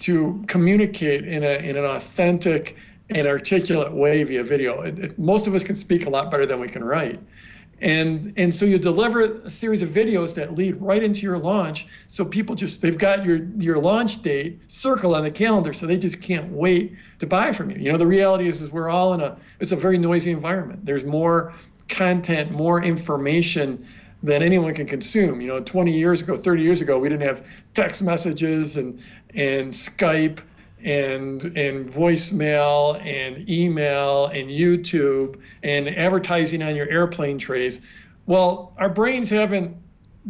[0.00, 2.76] to communicate in a in an authentic
[3.10, 4.80] and articulate way via video.
[4.80, 7.20] It, it, most of us can speak a lot better than we can write.
[7.80, 11.86] And, and so you deliver a series of videos that lead right into your launch.
[12.08, 15.72] So people just, they've got your, your launch date circled on the calendar.
[15.72, 17.78] So they just can't wait to buy from you.
[17.78, 20.84] You know, the reality is, is we're all in a, it's a very noisy environment.
[20.84, 21.52] There's more
[21.88, 23.86] content, more information
[24.22, 25.40] than anyone can consume.
[25.40, 28.98] You know, 20 years ago, 30 years ago, we didn't have text messages and,
[29.34, 30.40] and Skype
[30.84, 37.80] and and voicemail and email and YouTube and advertising on your airplane trays.
[38.26, 39.76] Well, our brains haven't,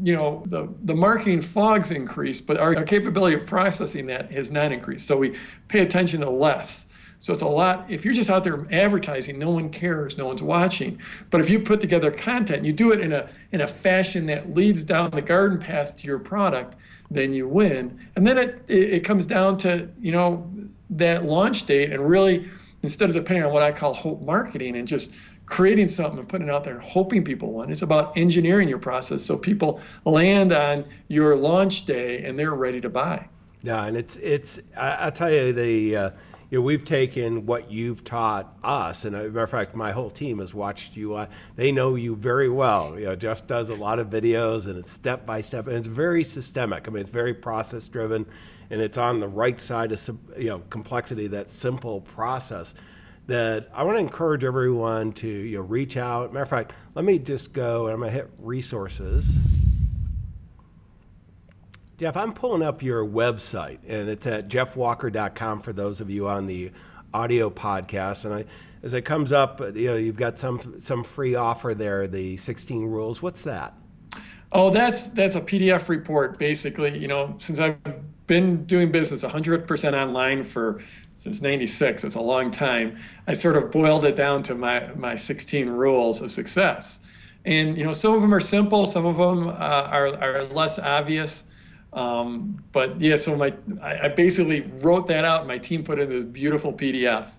[0.03, 4.51] you know, the, the marketing fog's increased, but our, our capability of processing that has
[4.51, 5.07] not increased.
[5.07, 5.37] So we
[5.69, 6.87] pay attention to less.
[7.21, 7.91] So it's a lot.
[7.91, 11.01] If you're just out there advertising, no one cares, no one's watching.
[11.31, 14.53] But if you put together content, you do it in a in a fashion that
[14.53, 16.77] leads down the garden path to your product,
[17.11, 17.99] then you win.
[18.17, 20.51] And then it, it, comes down to, you know,
[20.91, 22.49] that launch date and really,
[22.83, 25.13] instead of depending on what I call hope marketing and just
[25.47, 28.79] creating something and putting it out there and hoping people want, it's about engineering your
[28.79, 33.29] process so people land on your launch day and they're ready to buy.
[33.65, 36.11] Yeah, and it's, it's I, will tell you, the, uh,
[36.51, 39.91] you know, we've taken what you've taught us, and as a matter of fact, my
[39.91, 41.15] whole team has watched you.
[41.15, 42.99] Uh, they know you very well.
[42.99, 45.87] You know, Jeff does a lot of videos, and it's step by step, and it's
[45.87, 46.87] very systemic.
[46.87, 48.27] I mean, it's very process driven,
[48.69, 51.27] and it's on the right side of you know complexity.
[51.29, 52.75] That simple process
[53.29, 56.35] that I want to encourage everyone to you know reach out.
[56.35, 57.87] Matter of fact, let me just go.
[57.87, 59.39] and I'm gonna hit resources.
[61.97, 66.49] Jeff, I'm pulling up your website, and it's at jeffwalker.com for those of you on
[66.49, 66.73] the
[67.13, 68.25] audio podcast.
[68.25, 68.45] And I,
[68.83, 72.87] as it comes up, you know, you've got some some free offer there, the 16
[72.87, 73.23] rules.
[73.23, 73.75] What's that?
[74.51, 76.99] Oh, that's that's a PDF report, basically.
[76.99, 77.79] You know, since I've
[78.27, 80.81] been doing business 100% online for
[81.17, 82.97] since 96 it's a long time
[83.29, 87.01] i sort of boiled it down to my my 16 rules of success
[87.45, 90.79] and you know some of them are simple some of them uh, are, are less
[90.79, 91.45] obvious
[91.95, 95.47] um, but yeah, so my I, I, basically wrote that out.
[95.47, 97.35] My team put in this beautiful PDF,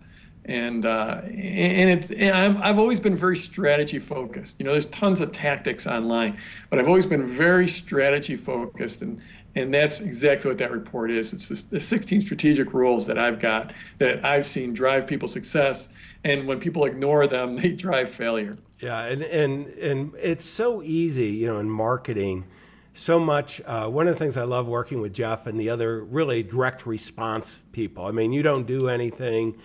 [0.46, 4.58] and uh, and it's and I'm, I've always been very strategy focused.
[4.58, 6.38] You know, there's tons of tactics online,
[6.70, 9.22] but I've always been very strategy focused, and
[9.56, 11.34] and that's exactly what that report is.
[11.34, 15.90] It's the 16 strategic rules that I've got that I've seen drive people success,
[16.24, 18.58] and when people ignore them, they drive failure.
[18.80, 22.46] Yeah, and and and it's so easy, you know, in marketing
[22.96, 23.62] so much.
[23.66, 26.86] Uh, one of the things I love working with Jeff and the other really direct
[26.86, 28.06] response people.
[28.06, 29.58] I mean, you don't do anything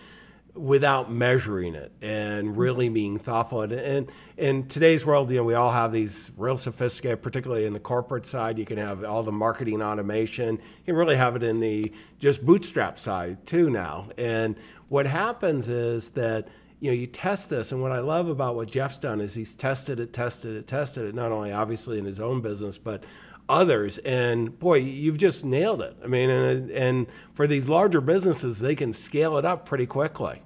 [0.54, 3.62] without measuring it and really being thoughtful.
[3.62, 7.72] And, and in today's world, you know, we all have these real sophisticated, particularly in
[7.72, 10.56] the corporate side, you can have all the marketing automation.
[10.56, 14.08] You can really have it in the just bootstrap side too now.
[14.18, 14.56] And
[14.88, 16.48] what happens is that
[16.80, 19.54] you know, you test this, and what I love about what Jeff's done is he's
[19.54, 23.04] tested it, tested it, tested it, not only obviously in his own business, but
[23.48, 23.98] others.
[23.98, 25.96] And boy, you've just nailed it.
[26.02, 30.42] I mean, and, and for these larger businesses, they can scale it up pretty quickly.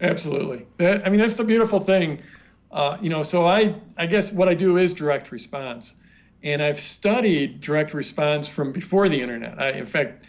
[0.00, 0.66] Absolutely.
[0.80, 2.22] I mean, that's the beautiful thing.
[2.70, 5.96] Uh, you know, so I, I guess what I do is direct response.
[6.42, 9.60] And I've studied direct response from before the internet.
[9.60, 10.26] I, in fact,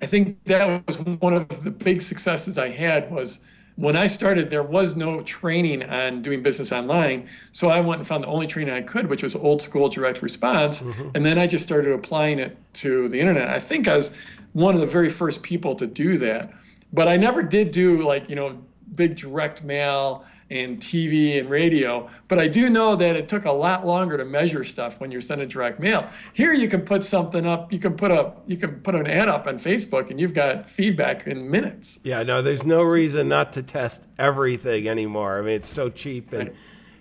[0.00, 3.40] I think that was one of the big successes I had was
[3.78, 7.28] when I started, there was no training on doing business online.
[7.52, 10.20] So I went and found the only training I could, which was old school direct
[10.20, 10.82] response.
[10.82, 11.10] Mm-hmm.
[11.14, 13.48] And then I just started applying it to the internet.
[13.48, 14.12] I think I was
[14.52, 16.52] one of the very first people to do that.
[16.92, 18.60] But I never did do like, you know,
[18.96, 22.08] big direct mail and TV and radio.
[22.28, 25.20] But I do know that it took a lot longer to measure stuff when you're
[25.20, 26.08] sending direct mail.
[26.32, 29.28] Here you can put something up, you can put a you can put an ad
[29.28, 32.00] up on Facebook and you've got feedback in minutes.
[32.02, 35.38] Yeah, no, there's no reason not to test everything anymore.
[35.38, 36.52] I mean, it's so cheap and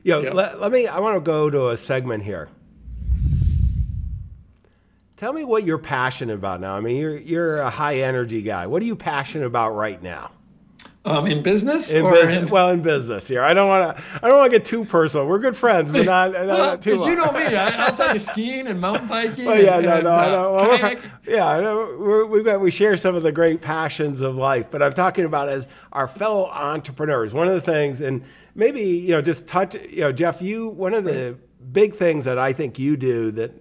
[0.03, 2.49] you know, let, let me I want to go to a segment here.
[5.17, 6.75] Tell me what you're passionate about now.
[6.75, 8.67] I mean, you're you're a high energy guy.
[8.67, 10.31] What are you passionate about right now?
[11.07, 12.47] Um, in business, in business, in...
[12.51, 13.41] well, in business here.
[13.41, 14.03] I don't want to.
[14.21, 15.25] I don't want to get too personal.
[15.25, 16.91] We're good friends, but not, well, not too.
[16.91, 19.47] Because you know me, I, will tell you skiing and mountain biking.
[19.47, 20.51] Oh yeah, and, no, and, no, uh, no.
[20.53, 20.95] Well,
[21.27, 25.25] yeah, we got we share some of the great passions of life, but I'm talking
[25.25, 27.33] about as our fellow entrepreneurs.
[27.33, 29.75] One of the things, and maybe you know, just touch.
[29.75, 31.37] You know, Jeff, you one of the
[31.71, 33.51] big things that I think you do that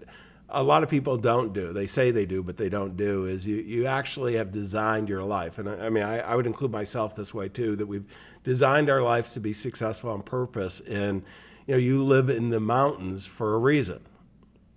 [0.49, 1.73] a lot of people don't do.
[1.73, 3.27] They say they do, but they don't do.
[3.27, 6.47] Is you, you actually have designed your life, and I, I mean I, I would
[6.47, 7.77] include myself this way too.
[7.77, 8.07] That we've
[8.45, 11.23] designed our lives to be successful on purpose, and
[11.67, 14.01] you know you live in the mountains for a reason.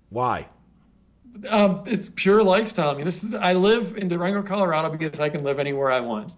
[0.10, 0.50] Why?
[1.48, 2.90] Um, it's pure lifestyle.
[2.90, 6.00] I mean, this is I live in Durango, Colorado, because I can live anywhere I
[6.00, 6.34] want,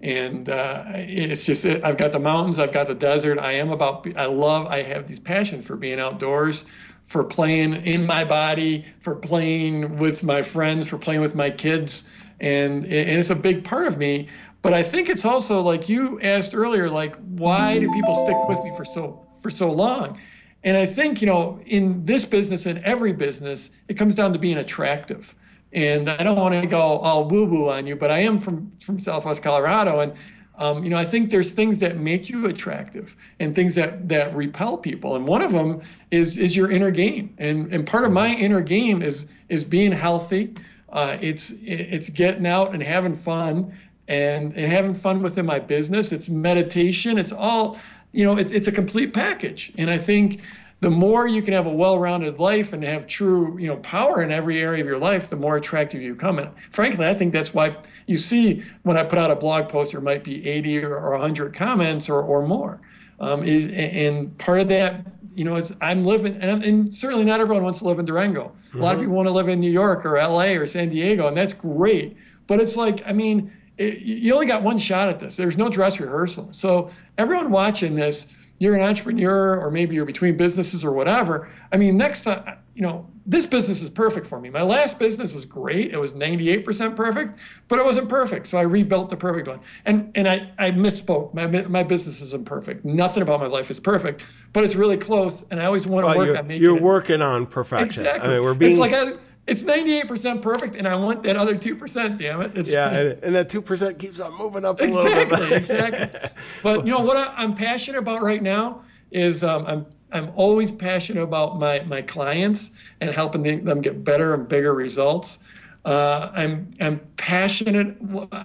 [0.00, 3.38] and uh, it's just I've got the mountains, I've got the desert.
[3.38, 4.06] I am about.
[4.16, 4.66] I love.
[4.66, 6.64] I have these passions for being outdoors,
[7.04, 12.12] for playing in my body, for playing with my friends, for playing with my kids,
[12.40, 14.28] and and it's a big part of me.
[14.60, 18.62] But I think it's also like you asked earlier, like why do people stick with
[18.64, 20.20] me for so for so long?
[20.66, 24.38] And I think, you know, in this business and every business, it comes down to
[24.38, 25.34] being attractive.
[25.72, 28.70] And I don't want to go all woo woo on you, but I am from,
[28.80, 30.00] from Southwest Colorado.
[30.00, 30.14] And,
[30.58, 34.34] um, you know, I think there's things that make you attractive and things that, that
[34.34, 35.16] repel people.
[35.16, 37.34] And one of them is, is your inner game.
[37.36, 40.54] And, and part of my inner game is, is being healthy.
[40.88, 43.76] Uh, it's, it's getting out and having fun
[44.08, 46.12] and, and having fun within my business.
[46.12, 47.18] It's meditation.
[47.18, 47.76] It's all,
[48.12, 49.72] you know, it's, it's a complete package.
[49.76, 50.40] And I think
[50.80, 54.30] the more you can have a well-rounded life and have true, you know, power in
[54.30, 56.38] every area of your life, the more attractive you come.
[56.38, 59.92] And frankly, I think that's why you see when I put out a blog post,
[59.92, 62.80] there might be 80 or 100 comments or, or more.
[63.18, 67.40] Um, is, and part of that, you know, is I'm living, and, and certainly not
[67.40, 68.48] everyone wants to live in Durango.
[68.48, 68.80] Mm-hmm.
[68.80, 71.26] A lot of people want to live in New York or LA or San Diego,
[71.26, 72.16] and that's great.
[72.46, 75.36] But it's like, I mean, it, you only got one shot at this.
[75.36, 76.48] There's no dress rehearsal.
[76.52, 81.48] So everyone watching this, you're an entrepreneur or maybe you're between businesses or whatever.
[81.72, 84.50] I mean, next time, you know, this business is perfect for me.
[84.50, 85.92] My last business was great.
[85.92, 88.46] It was 98% perfect, but it wasn't perfect.
[88.46, 89.60] So I rebuilt the perfect one.
[89.84, 91.34] And and I, I misspoke.
[91.34, 92.84] My, my business isn't perfect.
[92.84, 95.44] Nothing about my life is perfect, but it's really close.
[95.50, 96.82] And I always want to well, work on making You're it.
[96.82, 98.02] working on perfection.
[98.02, 98.30] Exactly.
[98.30, 98.70] I mean, we're being...
[98.70, 99.14] It's like I,
[99.46, 102.56] it's 98% perfect, and I want that other 2%, damn it.
[102.56, 105.52] It's, yeah, and, and that 2% keeps on moving up a exactly, little bit.
[105.58, 106.30] exactly.
[106.64, 108.82] But you know what I, am passionate about right now
[109.12, 114.34] is um, I'm, I'm always passionate about my, my clients and helping them get better
[114.34, 115.38] and bigger results.
[115.84, 117.96] Uh, I'm, I'm passionate.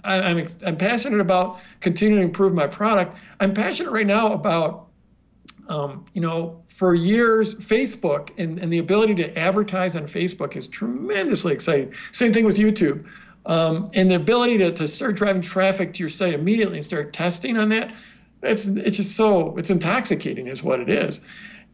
[0.04, 3.16] I'm, I'm passionate about continuing to improve my product.
[3.40, 4.86] I'm passionate right now about
[5.68, 10.66] um, you know, for years, Facebook and, and the ability to advertise on Facebook is
[10.66, 11.94] tremendously exciting.
[12.12, 13.06] Same thing with YouTube.
[13.46, 17.12] Um, and the ability to, to start driving traffic to your site immediately and start
[17.12, 17.94] testing on that,
[18.42, 21.20] it's, it's just so, it's intoxicating is what it is.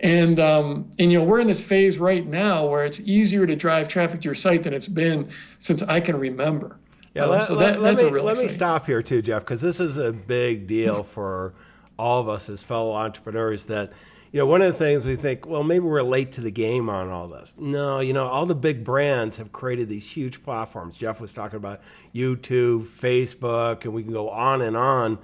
[0.00, 3.56] And, um, and, you know, we're in this phase right now where it's easier to
[3.56, 6.78] drive traffic to your site than it's been since I can remember.
[7.14, 9.60] Yeah, um, let, so that, let, let me, let me stop here too, Jeff, because
[9.60, 11.54] this is a big deal for
[11.98, 13.92] all of us as fellow entrepreneurs that
[14.32, 16.88] you know one of the things we think well maybe we're late to the game
[16.88, 17.54] on all this.
[17.58, 20.96] No you know all the big brands have created these huge platforms.
[20.96, 21.80] Jeff was talking about
[22.14, 25.18] youtube facebook and we can go on and on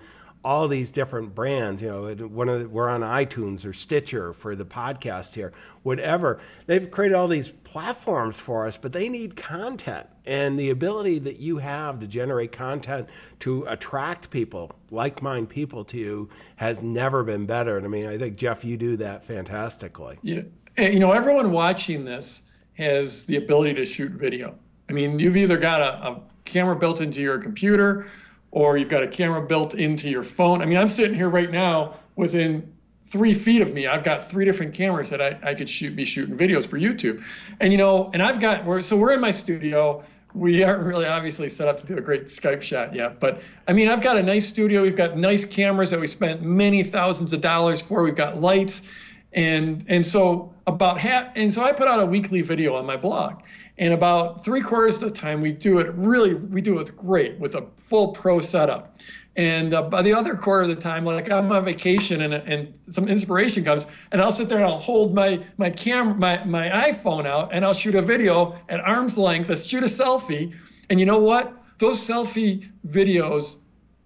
[0.45, 1.83] all these different brands.
[1.83, 5.53] You know, one of the, we're on iTunes or Stitcher for the podcast here,
[5.83, 6.41] whatever.
[6.67, 11.41] They've created all these platforms for us, but they need content and the ability that
[11.41, 13.09] you have to generate content
[13.41, 17.77] to attract people, like-minded people to you, has never been better.
[17.77, 20.19] And I mean, I think Jeff, you do that fantastically.
[20.23, 20.43] Yeah,
[20.79, 22.43] you know, everyone watching this
[22.75, 24.59] has the ability to shoot video.
[24.89, 28.07] I mean, you've either got a, a camera built into your computer
[28.55, 30.63] or you've got a camera built into your phone.
[30.63, 32.73] I mean, I'm sitting here right now within
[33.05, 33.89] three feet of me.
[33.89, 37.21] I've got three different cameras that I, I could shoot, be shooting videos for YouTube.
[37.61, 40.05] And, you know, and I've got, we're, so we're in my studio.
[40.35, 43.73] We aren't really obviously set up to do a great Skype shot yet, but I
[43.73, 44.83] mean, I've got a nice studio.
[44.83, 48.05] We've got nice cameras that we spent many thousands of dollars for.
[48.05, 48.89] We've got lights.
[49.33, 52.97] And, and so about half, and so I put out a weekly video on my
[52.97, 53.43] blog.
[53.77, 57.39] And about three quarters of the time, we do it really, we do it great
[57.41, 58.97] with a full pro setup.
[59.37, 62.79] And uh, by the other quarter of the time, like I'm on vacation and, and
[62.89, 66.69] some inspiration comes, and I'll sit there and I'll hold my my camera, my my
[66.69, 70.57] iPhone out, and I'll shoot a video at arm's length, Let's shoot a selfie.
[70.89, 71.53] And you know what?
[71.79, 73.57] Those selfie videos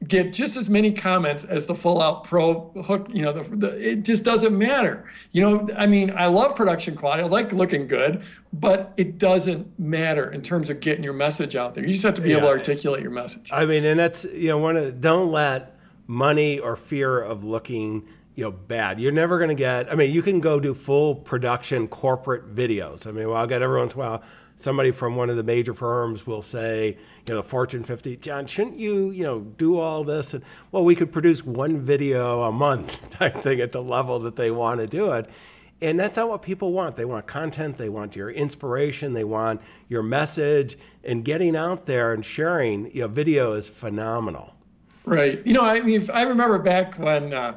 [0.07, 3.91] get just as many comments as the full out pro hook you know the, the,
[3.91, 5.11] it just doesn't matter.
[5.33, 9.79] You know i mean i love production quality i like looking good but it doesn't
[9.79, 11.85] matter in terms of getting your message out there.
[11.85, 12.37] You just have to be yeah.
[12.37, 13.51] able to articulate your message.
[13.53, 17.43] I mean and that's you know one of the, don't let money or fear of
[17.43, 19.01] looking you know bad.
[19.01, 23.05] You're never going to get i mean you can go do full production corporate videos.
[23.05, 24.23] I mean well i'll get every once in a while
[24.59, 28.77] somebody from one of the major firms will say, you know, Fortune 50, John, shouldn't
[28.77, 30.35] you, you know, do all this?
[30.35, 34.37] And well, we could produce one video a month type thing at the level that
[34.37, 35.31] they want to do it.
[35.81, 36.97] And that's not what people want.
[36.97, 42.13] They want content, they want your inspiration, they want your message, and getting out there
[42.13, 44.55] and sharing you know, video is phenomenal.
[45.05, 45.41] Right.
[45.47, 47.57] You know, I mean, I remember back when, uh,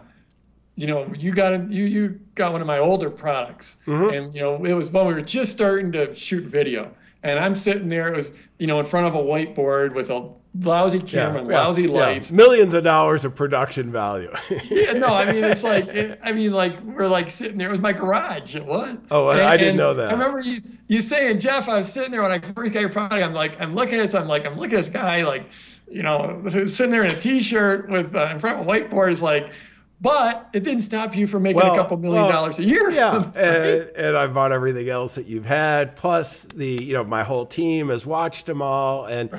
[0.81, 4.13] you know, you got a, you you got one of my older products, Mm-hmm.
[4.15, 7.53] and you know, it was when we were just starting to shoot video, and I'm
[7.55, 10.29] sitting there, it was you know, in front of a whiteboard with a
[10.59, 11.89] lousy camera Yeah, lousy yeah.
[12.05, 12.31] lights.
[12.31, 14.31] Millions of dollars of production value.
[14.69, 17.67] Yeah, no, I mean it's like it, I mean like we're like sitting there.
[17.67, 18.55] It was my garage.
[18.55, 19.01] What?
[19.11, 20.09] Oh, I- I didn't know that.
[20.09, 20.57] I remember you
[20.87, 21.69] you saying Jeff.
[21.69, 23.21] I was sitting there when I first got your product.
[23.23, 24.15] I'm like I'm looking at this.
[24.15, 25.45] I'm like I'm looking at this guy like
[25.89, 29.11] you know who's sitting there in a t-shirt with uh, in front of a whiteboard.
[29.11, 29.51] Is like,
[30.01, 32.89] but it didn't stop you from making a couple million well, dollars a year.
[32.89, 35.95] yeah, it, and, and I bought everything else that you've had.
[35.95, 39.29] Plus, the you know my whole team has watched them all, and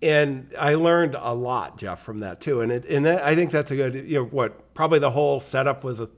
[0.00, 2.60] and I learned a lot, Jeff, from that too.
[2.60, 5.40] And it, and that, I think that's a good you know what probably the whole
[5.40, 6.08] setup was a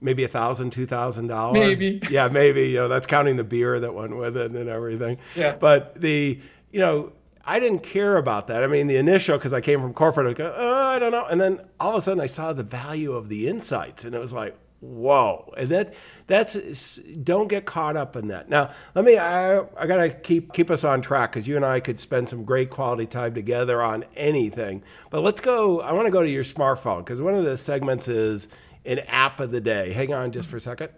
[0.00, 1.60] maybe a thousand, two thousand dollars.
[1.60, 2.00] Maybe.
[2.10, 5.18] yeah, maybe you know that's counting the beer that went with it and everything.
[5.36, 5.56] Yeah.
[5.56, 6.40] but the
[6.72, 7.12] you know.
[7.46, 8.64] I didn't care about that.
[8.64, 11.26] I mean, the initial, because I came from corporate, I go, oh, I don't know.
[11.26, 14.18] And then all of a sudden I saw the value of the insights, and it
[14.18, 15.52] was like, whoa.
[15.56, 15.94] And that
[16.26, 18.48] that's don't get caught up in that.
[18.48, 21.80] Now let me i, I gotta keep keep us on track because you and i
[21.80, 24.82] could spend some great quality time together on anything.
[25.10, 28.08] But let's go i want to go to your smartphone because one of the segments
[28.08, 28.48] is
[28.84, 29.92] an app of the day.
[29.92, 30.90] Hang on just for a second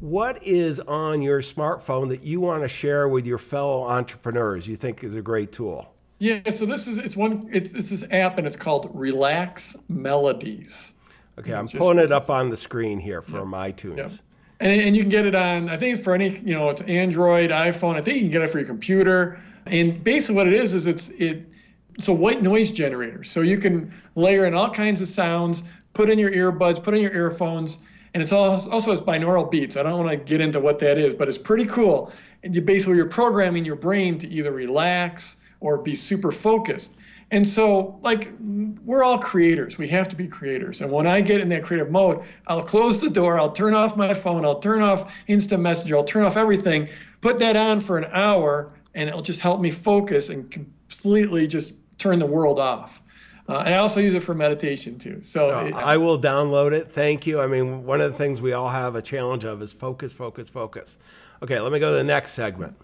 [0.00, 4.76] what is on your smartphone that you want to share with your fellow entrepreneurs you
[4.76, 6.48] think is a great tool Yeah.
[6.50, 10.94] So this is it's one it's it's this app and it's called Relax Melodies.
[11.38, 14.22] okay i'm Just- pulling it up on the screen here from itunes
[14.60, 16.82] And, and you can get it on, I think it's for any, you know, it's
[16.82, 17.94] Android, iPhone.
[17.96, 19.40] I think you can get it for your computer.
[19.64, 21.46] And basically what it is, is it's, it,
[21.94, 23.22] it's a white noise generator.
[23.24, 25.62] So you can layer in all kinds of sounds,
[25.94, 27.78] put in your earbuds, put in your earphones,
[28.12, 29.76] and it's also, has binaural beats.
[29.76, 32.12] I don't want to get into what that is, but it's pretty cool.
[32.42, 36.96] And you basically, you're programming your brain to either relax or be super focused.
[37.30, 39.78] And so, like, we're all creators.
[39.78, 40.80] We have to be creators.
[40.80, 43.96] And when I get in that creative mode, I'll close the door, I'll turn off
[43.96, 46.88] my phone, I'll turn off instant messenger, I'll turn off everything,
[47.20, 51.74] put that on for an hour, and it'll just help me focus and completely just
[51.98, 53.00] turn the world off.
[53.50, 55.22] Uh, and I also use it for meditation too.
[55.22, 56.92] So, it- I will download it.
[56.92, 57.40] Thank you.
[57.40, 60.48] I mean, one of the things we all have a challenge of is focus, focus,
[60.48, 60.98] focus.
[61.42, 62.76] Okay, let me go to the next segment.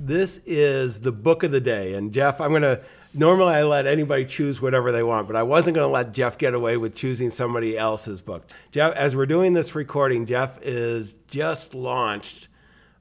[0.00, 1.92] This is the book of the day.
[1.92, 2.80] And Jeff, I'm going to
[3.12, 6.38] normally I let anybody choose whatever they want, but I wasn't going to let Jeff
[6.38, 8.46] get away with choosing somebody else's book.
[8.70, 12.48] Jeff, as we're doing this recording, Jeff is just launched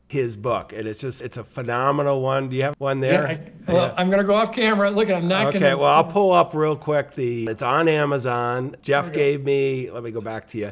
[0.08, 2.50] his book, and it's just it's a phenomenal one.
[2.50, 3.28] Do you have one yeah, there?
[3.28, 4.90] I, well, I'm going to go off camera.
[4.90, 7.14] Look, at I'm not going Okay, well, I'll pull up real quick.
[7.14, 8.76] The it's on Amazon.
[8.82, 9.92] Jeff gave me.
[9.92, 10.72] Let me go back to you.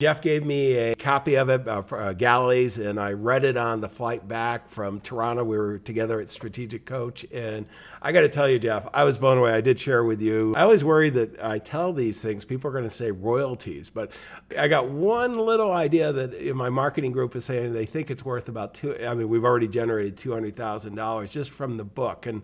[0.00, 3.80] Jeff gave me a copy of it, uh, uh, Galleys, and I read it on
[3.80, 5.44] the flight back from Toronto.
[5.44, 7.68] We were together at Strategic Coach, and
[8.02, 9.52] I got to tell you, Jeff, I was blown away.
[9.52, 10.52] I did share with you.
[10.56, 14.10] I always worry that I tell these things, people are going to say royalties, but
[14.58, 18.24] I got one little idea that in my marketing group is saying they think it's
[18.24, 18.96] worth about two.
[18.96, 22.42] I mean, we've already generated two hundred thousand dollars just from the book, and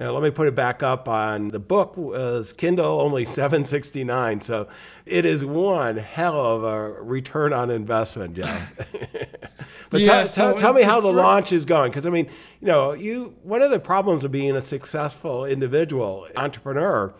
[0.00, 4.40] you know, let me put it back up on the book was Kindle only 769
[4.40, 4.66] so
[5.04, 8.76] it is one hell of a return on investment Jeff.
[9.90, 12.06] but Yeah, tell, so tell, tell me how the sort of- launch is going because
[12.06, 12.30] I mean
[12.60, 17.12] you know you one of the problems of being a successful individual entrepreneur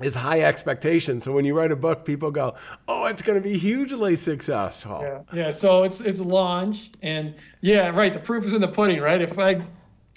[0.00, 2.54] is high expectations so when you write a book people go
[2.86, 5.50] oh it's going to be hugely successful Yeah, yeah.
[5.50, 8.12] So it's it's launch, and yeah, right.
[8.12, 9.20] The proof is in the pudding, right?
[9.20, 9.62] If I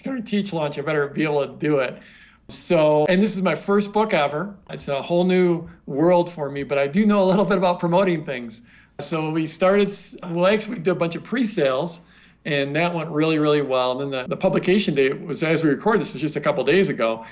[0.06, 2.00] going to teach launch, I better be able to do it.
[2.48, 4.54] So, and this is my first book ever.
[4.70, 7.80] It's a whole new world for me, but I do know a little bit about
[7.80, 8.62] promoting things.
[9.00, 9.92] So we started.
[10.22, 12.00] Well, actually, we did a bunch of pre-sales,
[12.44, 14.00] and that went really, really well.
[14.00, 16.62] And then the, the publication date was as we record this was just a couple
[16.64, 17.24] days ago,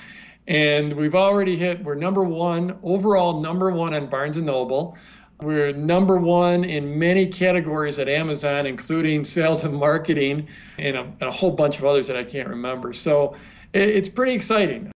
[0.47, 1.83] and we've already hit.
[1.83, 4.97] We're number one overall, number one on Barnes and Noble.
[5.41, 11.21] We're number one in many categories at Amazon, including sales and marketing, and a, and
[11.23, 12.93] a whole bunch of others that I can't remember.
[12.93, 13.35] So
[13.73, 14.91] it, it's pretty exciting.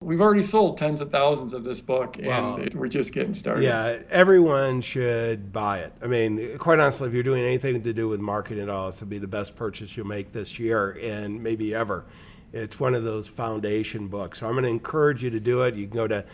[0.00, 2.64] We've already sold tens of thousands of this book, and Wow.
[2.76, 3.64] we're just getting started.
[3.64, 5.92] Yeah, everyone should buy it.
[6.00, 9.00] I mean, quite honestly, if you're doing anything to do with marketing at all, this
[9.00, 12.04] will be the best purchase you'll make this year and maybe ever.
[12.52, 14.38] It's one of those foundation books.
[14.38, 15.74] So I'm going to encourage you to do it.
[15.74, 16.24] You can go to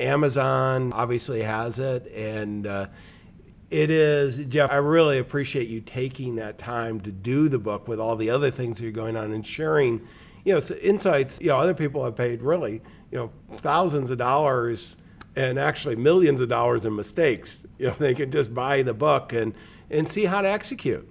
[0.00, 2.86] Amazon, obviously has it, and uh,
[3.70, 8.00] it is, Jeff, I really appreciate you taking that time to do the book with
[8.00, 10.06] all the other things that are going on and sharing,
[10.44, 12.80] you know, so insights, you know, other people have paid really,
[13.10, 14.96] you know, thousands of dollars
[15.36, 17.66] and actually millions of dollars in mistakes.
[17.78, 19.54] You know, they could just buy the book and,
[19.90, 21.06] and see how to execute.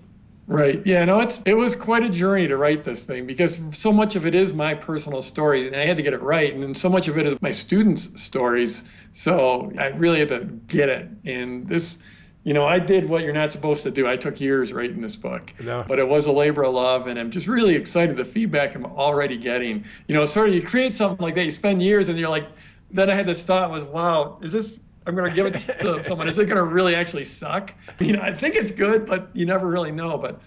[0.49, 0.81] Right.
[0.85, 1.03] Yeah.
[1.03, 4.25] No, it's it was quite a journey to write this thing because so much of
[4.25, 6.87] it is my personal story, and I had to get it right, and then so
[6.89, 8.89] much of it is my students' stories.
[9.11, 11.09] So I really had to get it.
[11.25, 11.99] And this,
[12.45, 14.07] you know, I did what you're not supposed to do.
[14.07, 15.83] I took years writing this book, No.
[15.85, 18.15] but it was a labor of love, and I'm just really excited.
[18.15, 19.83] The feedback I'm already getting.
[20.07, 22.47] You know, sort of you create something like that, you spend years, and you're like,
[22.89, 24.75] then I had this thought was, wow, is this
[25.07, 26.27] I'm going to give it to someone.
[26.27, 27.73] Is it going to really actually suck?
[27.99, 30.17] You know, I think it's good, but you never really know.
[30.17, 30.41] But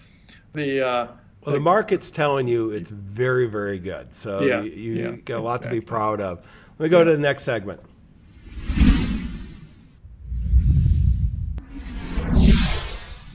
[0.53, 1.07] the uh,
[1.45, 4.15] Well, the market's telling you it's very, very good.
[4.15, 6.45] So Yeah, you, you yeah, got a lot to be proud of.
[6.79, 7.81] Let me go to the next segment.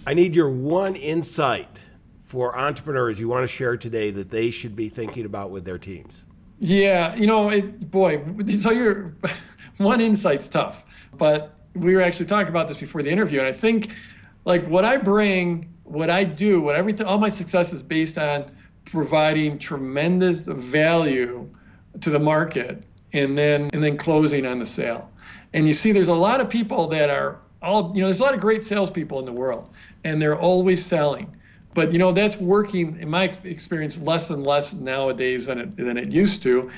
[0.06, 1.80] I need your one insight
[2.20, 5.78] for entrepreneurs you want to share today that they should be thinking about with their
[5.78, 6.24] teams.
[6.60, 8.22] yeah, you know, it, boy.
[8.48, 9.14] So you're
[9.78, 10.84] one insight's tough,
[11.16, 13.94] but we were actually talking about this before the interview, and I think
[14.44, 18.50] like what I bring, what I do, what everything, all my success is based on
[18.84, 21.50] providing tremendous value
[22.00, 25.10] to the market and then and then closing on the sale.
[25.52, 28.06] And you see, there's a lot of people that are all you know.
[28.06, 29.70] There's a lot of great salespeople in the world,
[30.04, 31.36] and they're always selling.
[31.74, 35.96] But you know that's working in my experience less and less nowadays than it than
[35.96, 36.70] it used to.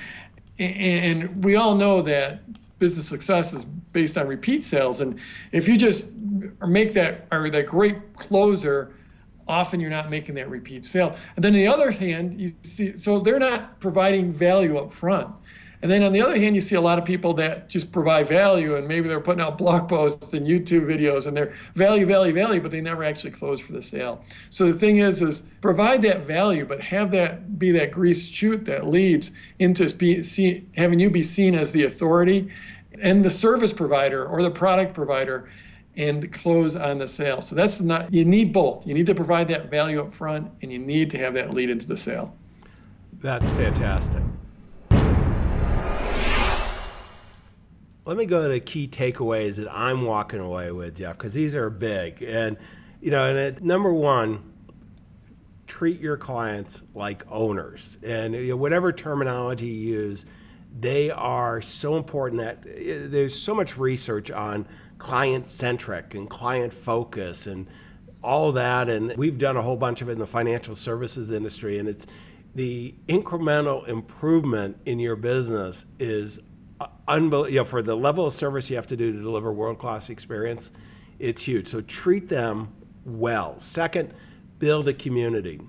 [0.59, 2.41] And we all know that
[2.79, 5.01] business success is based on repeat sales.
[5.01, 5.18] And
[5.53, 6.09] if you just
[6.66, 8.95] make that or that great closer,
[9.47, 11.16] often you're not making that repeat sale.
[11.37, 15.35] And then on the other hand, you see so they're not providing value up front.
[15.81, 18.26] And then on the other hand, you see a lot of people that just provide
[18.26, 22.33] value and maybe they're putting out blog posts and YouTube videos and they're value, value,
[22.33, 24.24] value, but they never actually close for the sale.
[24.51, 28.64] So the thing is, is provide that value, but have that be that grease chute
[28.64, 32.51] that leads into spe- see, having you be seen as the authority
[33.01, 35.49] and the service provider or the product provider
[35.97, 37.41] and close on the sale.
[37.41, 38.87] So that's not, you need both.
[38.87, 41.70] You need to provide that value up front and you need to have that lead
[41.70, 42.35] into the sale.
[43.20, 44.22] That's fantastic.
[48.09, 51.55] Let me go to the key takeaways that I'm walking away with, Jeff, because these
[51.55, 52.23] are big.
[52.23, 52.57] And,
[53.03, 54.51] you know, and it, number one,
[55.67, 57.99] treat your clients like owners.
[58.03, 60.25] And you know, whatever terminology you use,
[60.81, 66.73] they are so important that uh, there's so much research on client centric and client
[66.73, 67.67] focus and
[68.25, 68.89] all that.
[68.89, 71.79] And we've done a whole bunch of it in the financial services industry.
[71.79, 72.07] And it's
[72.55, 76.41] the incremental improvement in your business is
[76.81, 80.11] You know, for the level of service you have to do to deliver world class
[80.11, 80.70] experience,
[81.18, 81.66] it's huge.
[81.68, 82.72] So treat them
[83.05, 83.59] well.
[83.59, 84.14] Second,
[84.59, 85.61] build a community.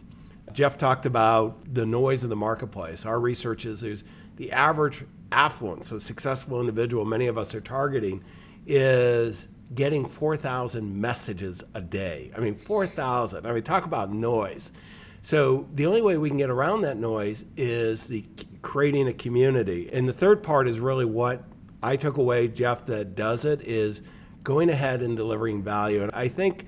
[0.52, 3.06] Jeff talked about the noise of the marketplace.
[3.06, 4.04] Our research is there's
[4.36, 8.24] the average affluent, a successful individual many of us are targeting,
[8.66, 12.32] is getting 4,000 messages a day.
[12.36, 13.46] I mean, 4,000.
[13.46, 14.72] I mean, talk about noise.
[15.22, 18.26] So the only way we can get around that noise is the
[18.62, 19.90] creating a community.
[19.92, 21.44] And the third part is really what
[21.82, 24.02] I took away, Jeff, that does it is
[24.44, 26.04] going ahead and delivering value.
[26.04, 26.66] And I think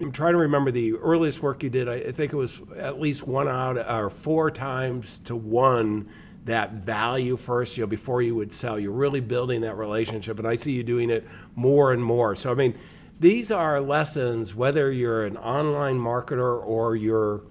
[0.00, 1.88] I'm trying to remember the earliest work you did.
[1.88, 6.08] I think it was at least one out or four times to one
[6.44, 8.78] that value first, you know, before you would sell.
[8.78, 10.38] You're really building that relationship.
[10.38, 12.36] And I see you doing it more and more.
[12.36, 12.78] So, I mean,
[13.18, 17.42] these are lessons, whether you're an online marketer or you're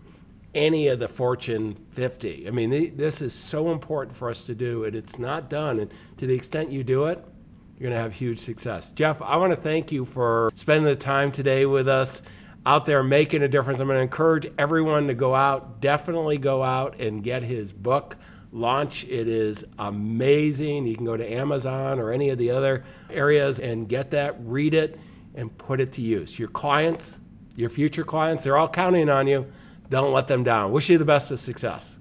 [0.56, 2.48] any of the Fortune 50.
[2.48, 5.80] I mean, th- this is so important for us to do, and it's not done.
[5.80, 7.24] And to the extent you do it,
[7.78, 8.92] you're going to have huge success.
[8.92, 12.22] Jeff, I want to thank you for spending the time today with us
[12.66, 13.80] out there making a difference.
[13.80, 18.16] I'm going to encourage everyone to go out, definitely go out and get his book.
[18.52, 19.04] Launch.
[19.04, 20.88] It is amazing.
[20.88, 24.74] You can go to Amazon or any of the other areas and get that, read
[24.74, 24.98] it,
[25.36, 26.40] and put it to use.
[26.40, 27.20] Your clients,
[27.58, 29.52] your future clients, they're all counting on you.
[29.90, 30.72] Don't let them down.
[30.72, 32.00] Wish you the best of success.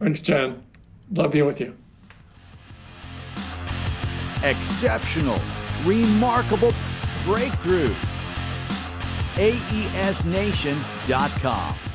[0.00, 0.62] Thanks, Jen.
[1.12, 1.76] Love being with you.
[4.42, 5.38] Exceptional,
[5.84, 6.72] remarkable
[7.24, 7.94] breakthrough.
[9.34, 11.87] AESNation.com.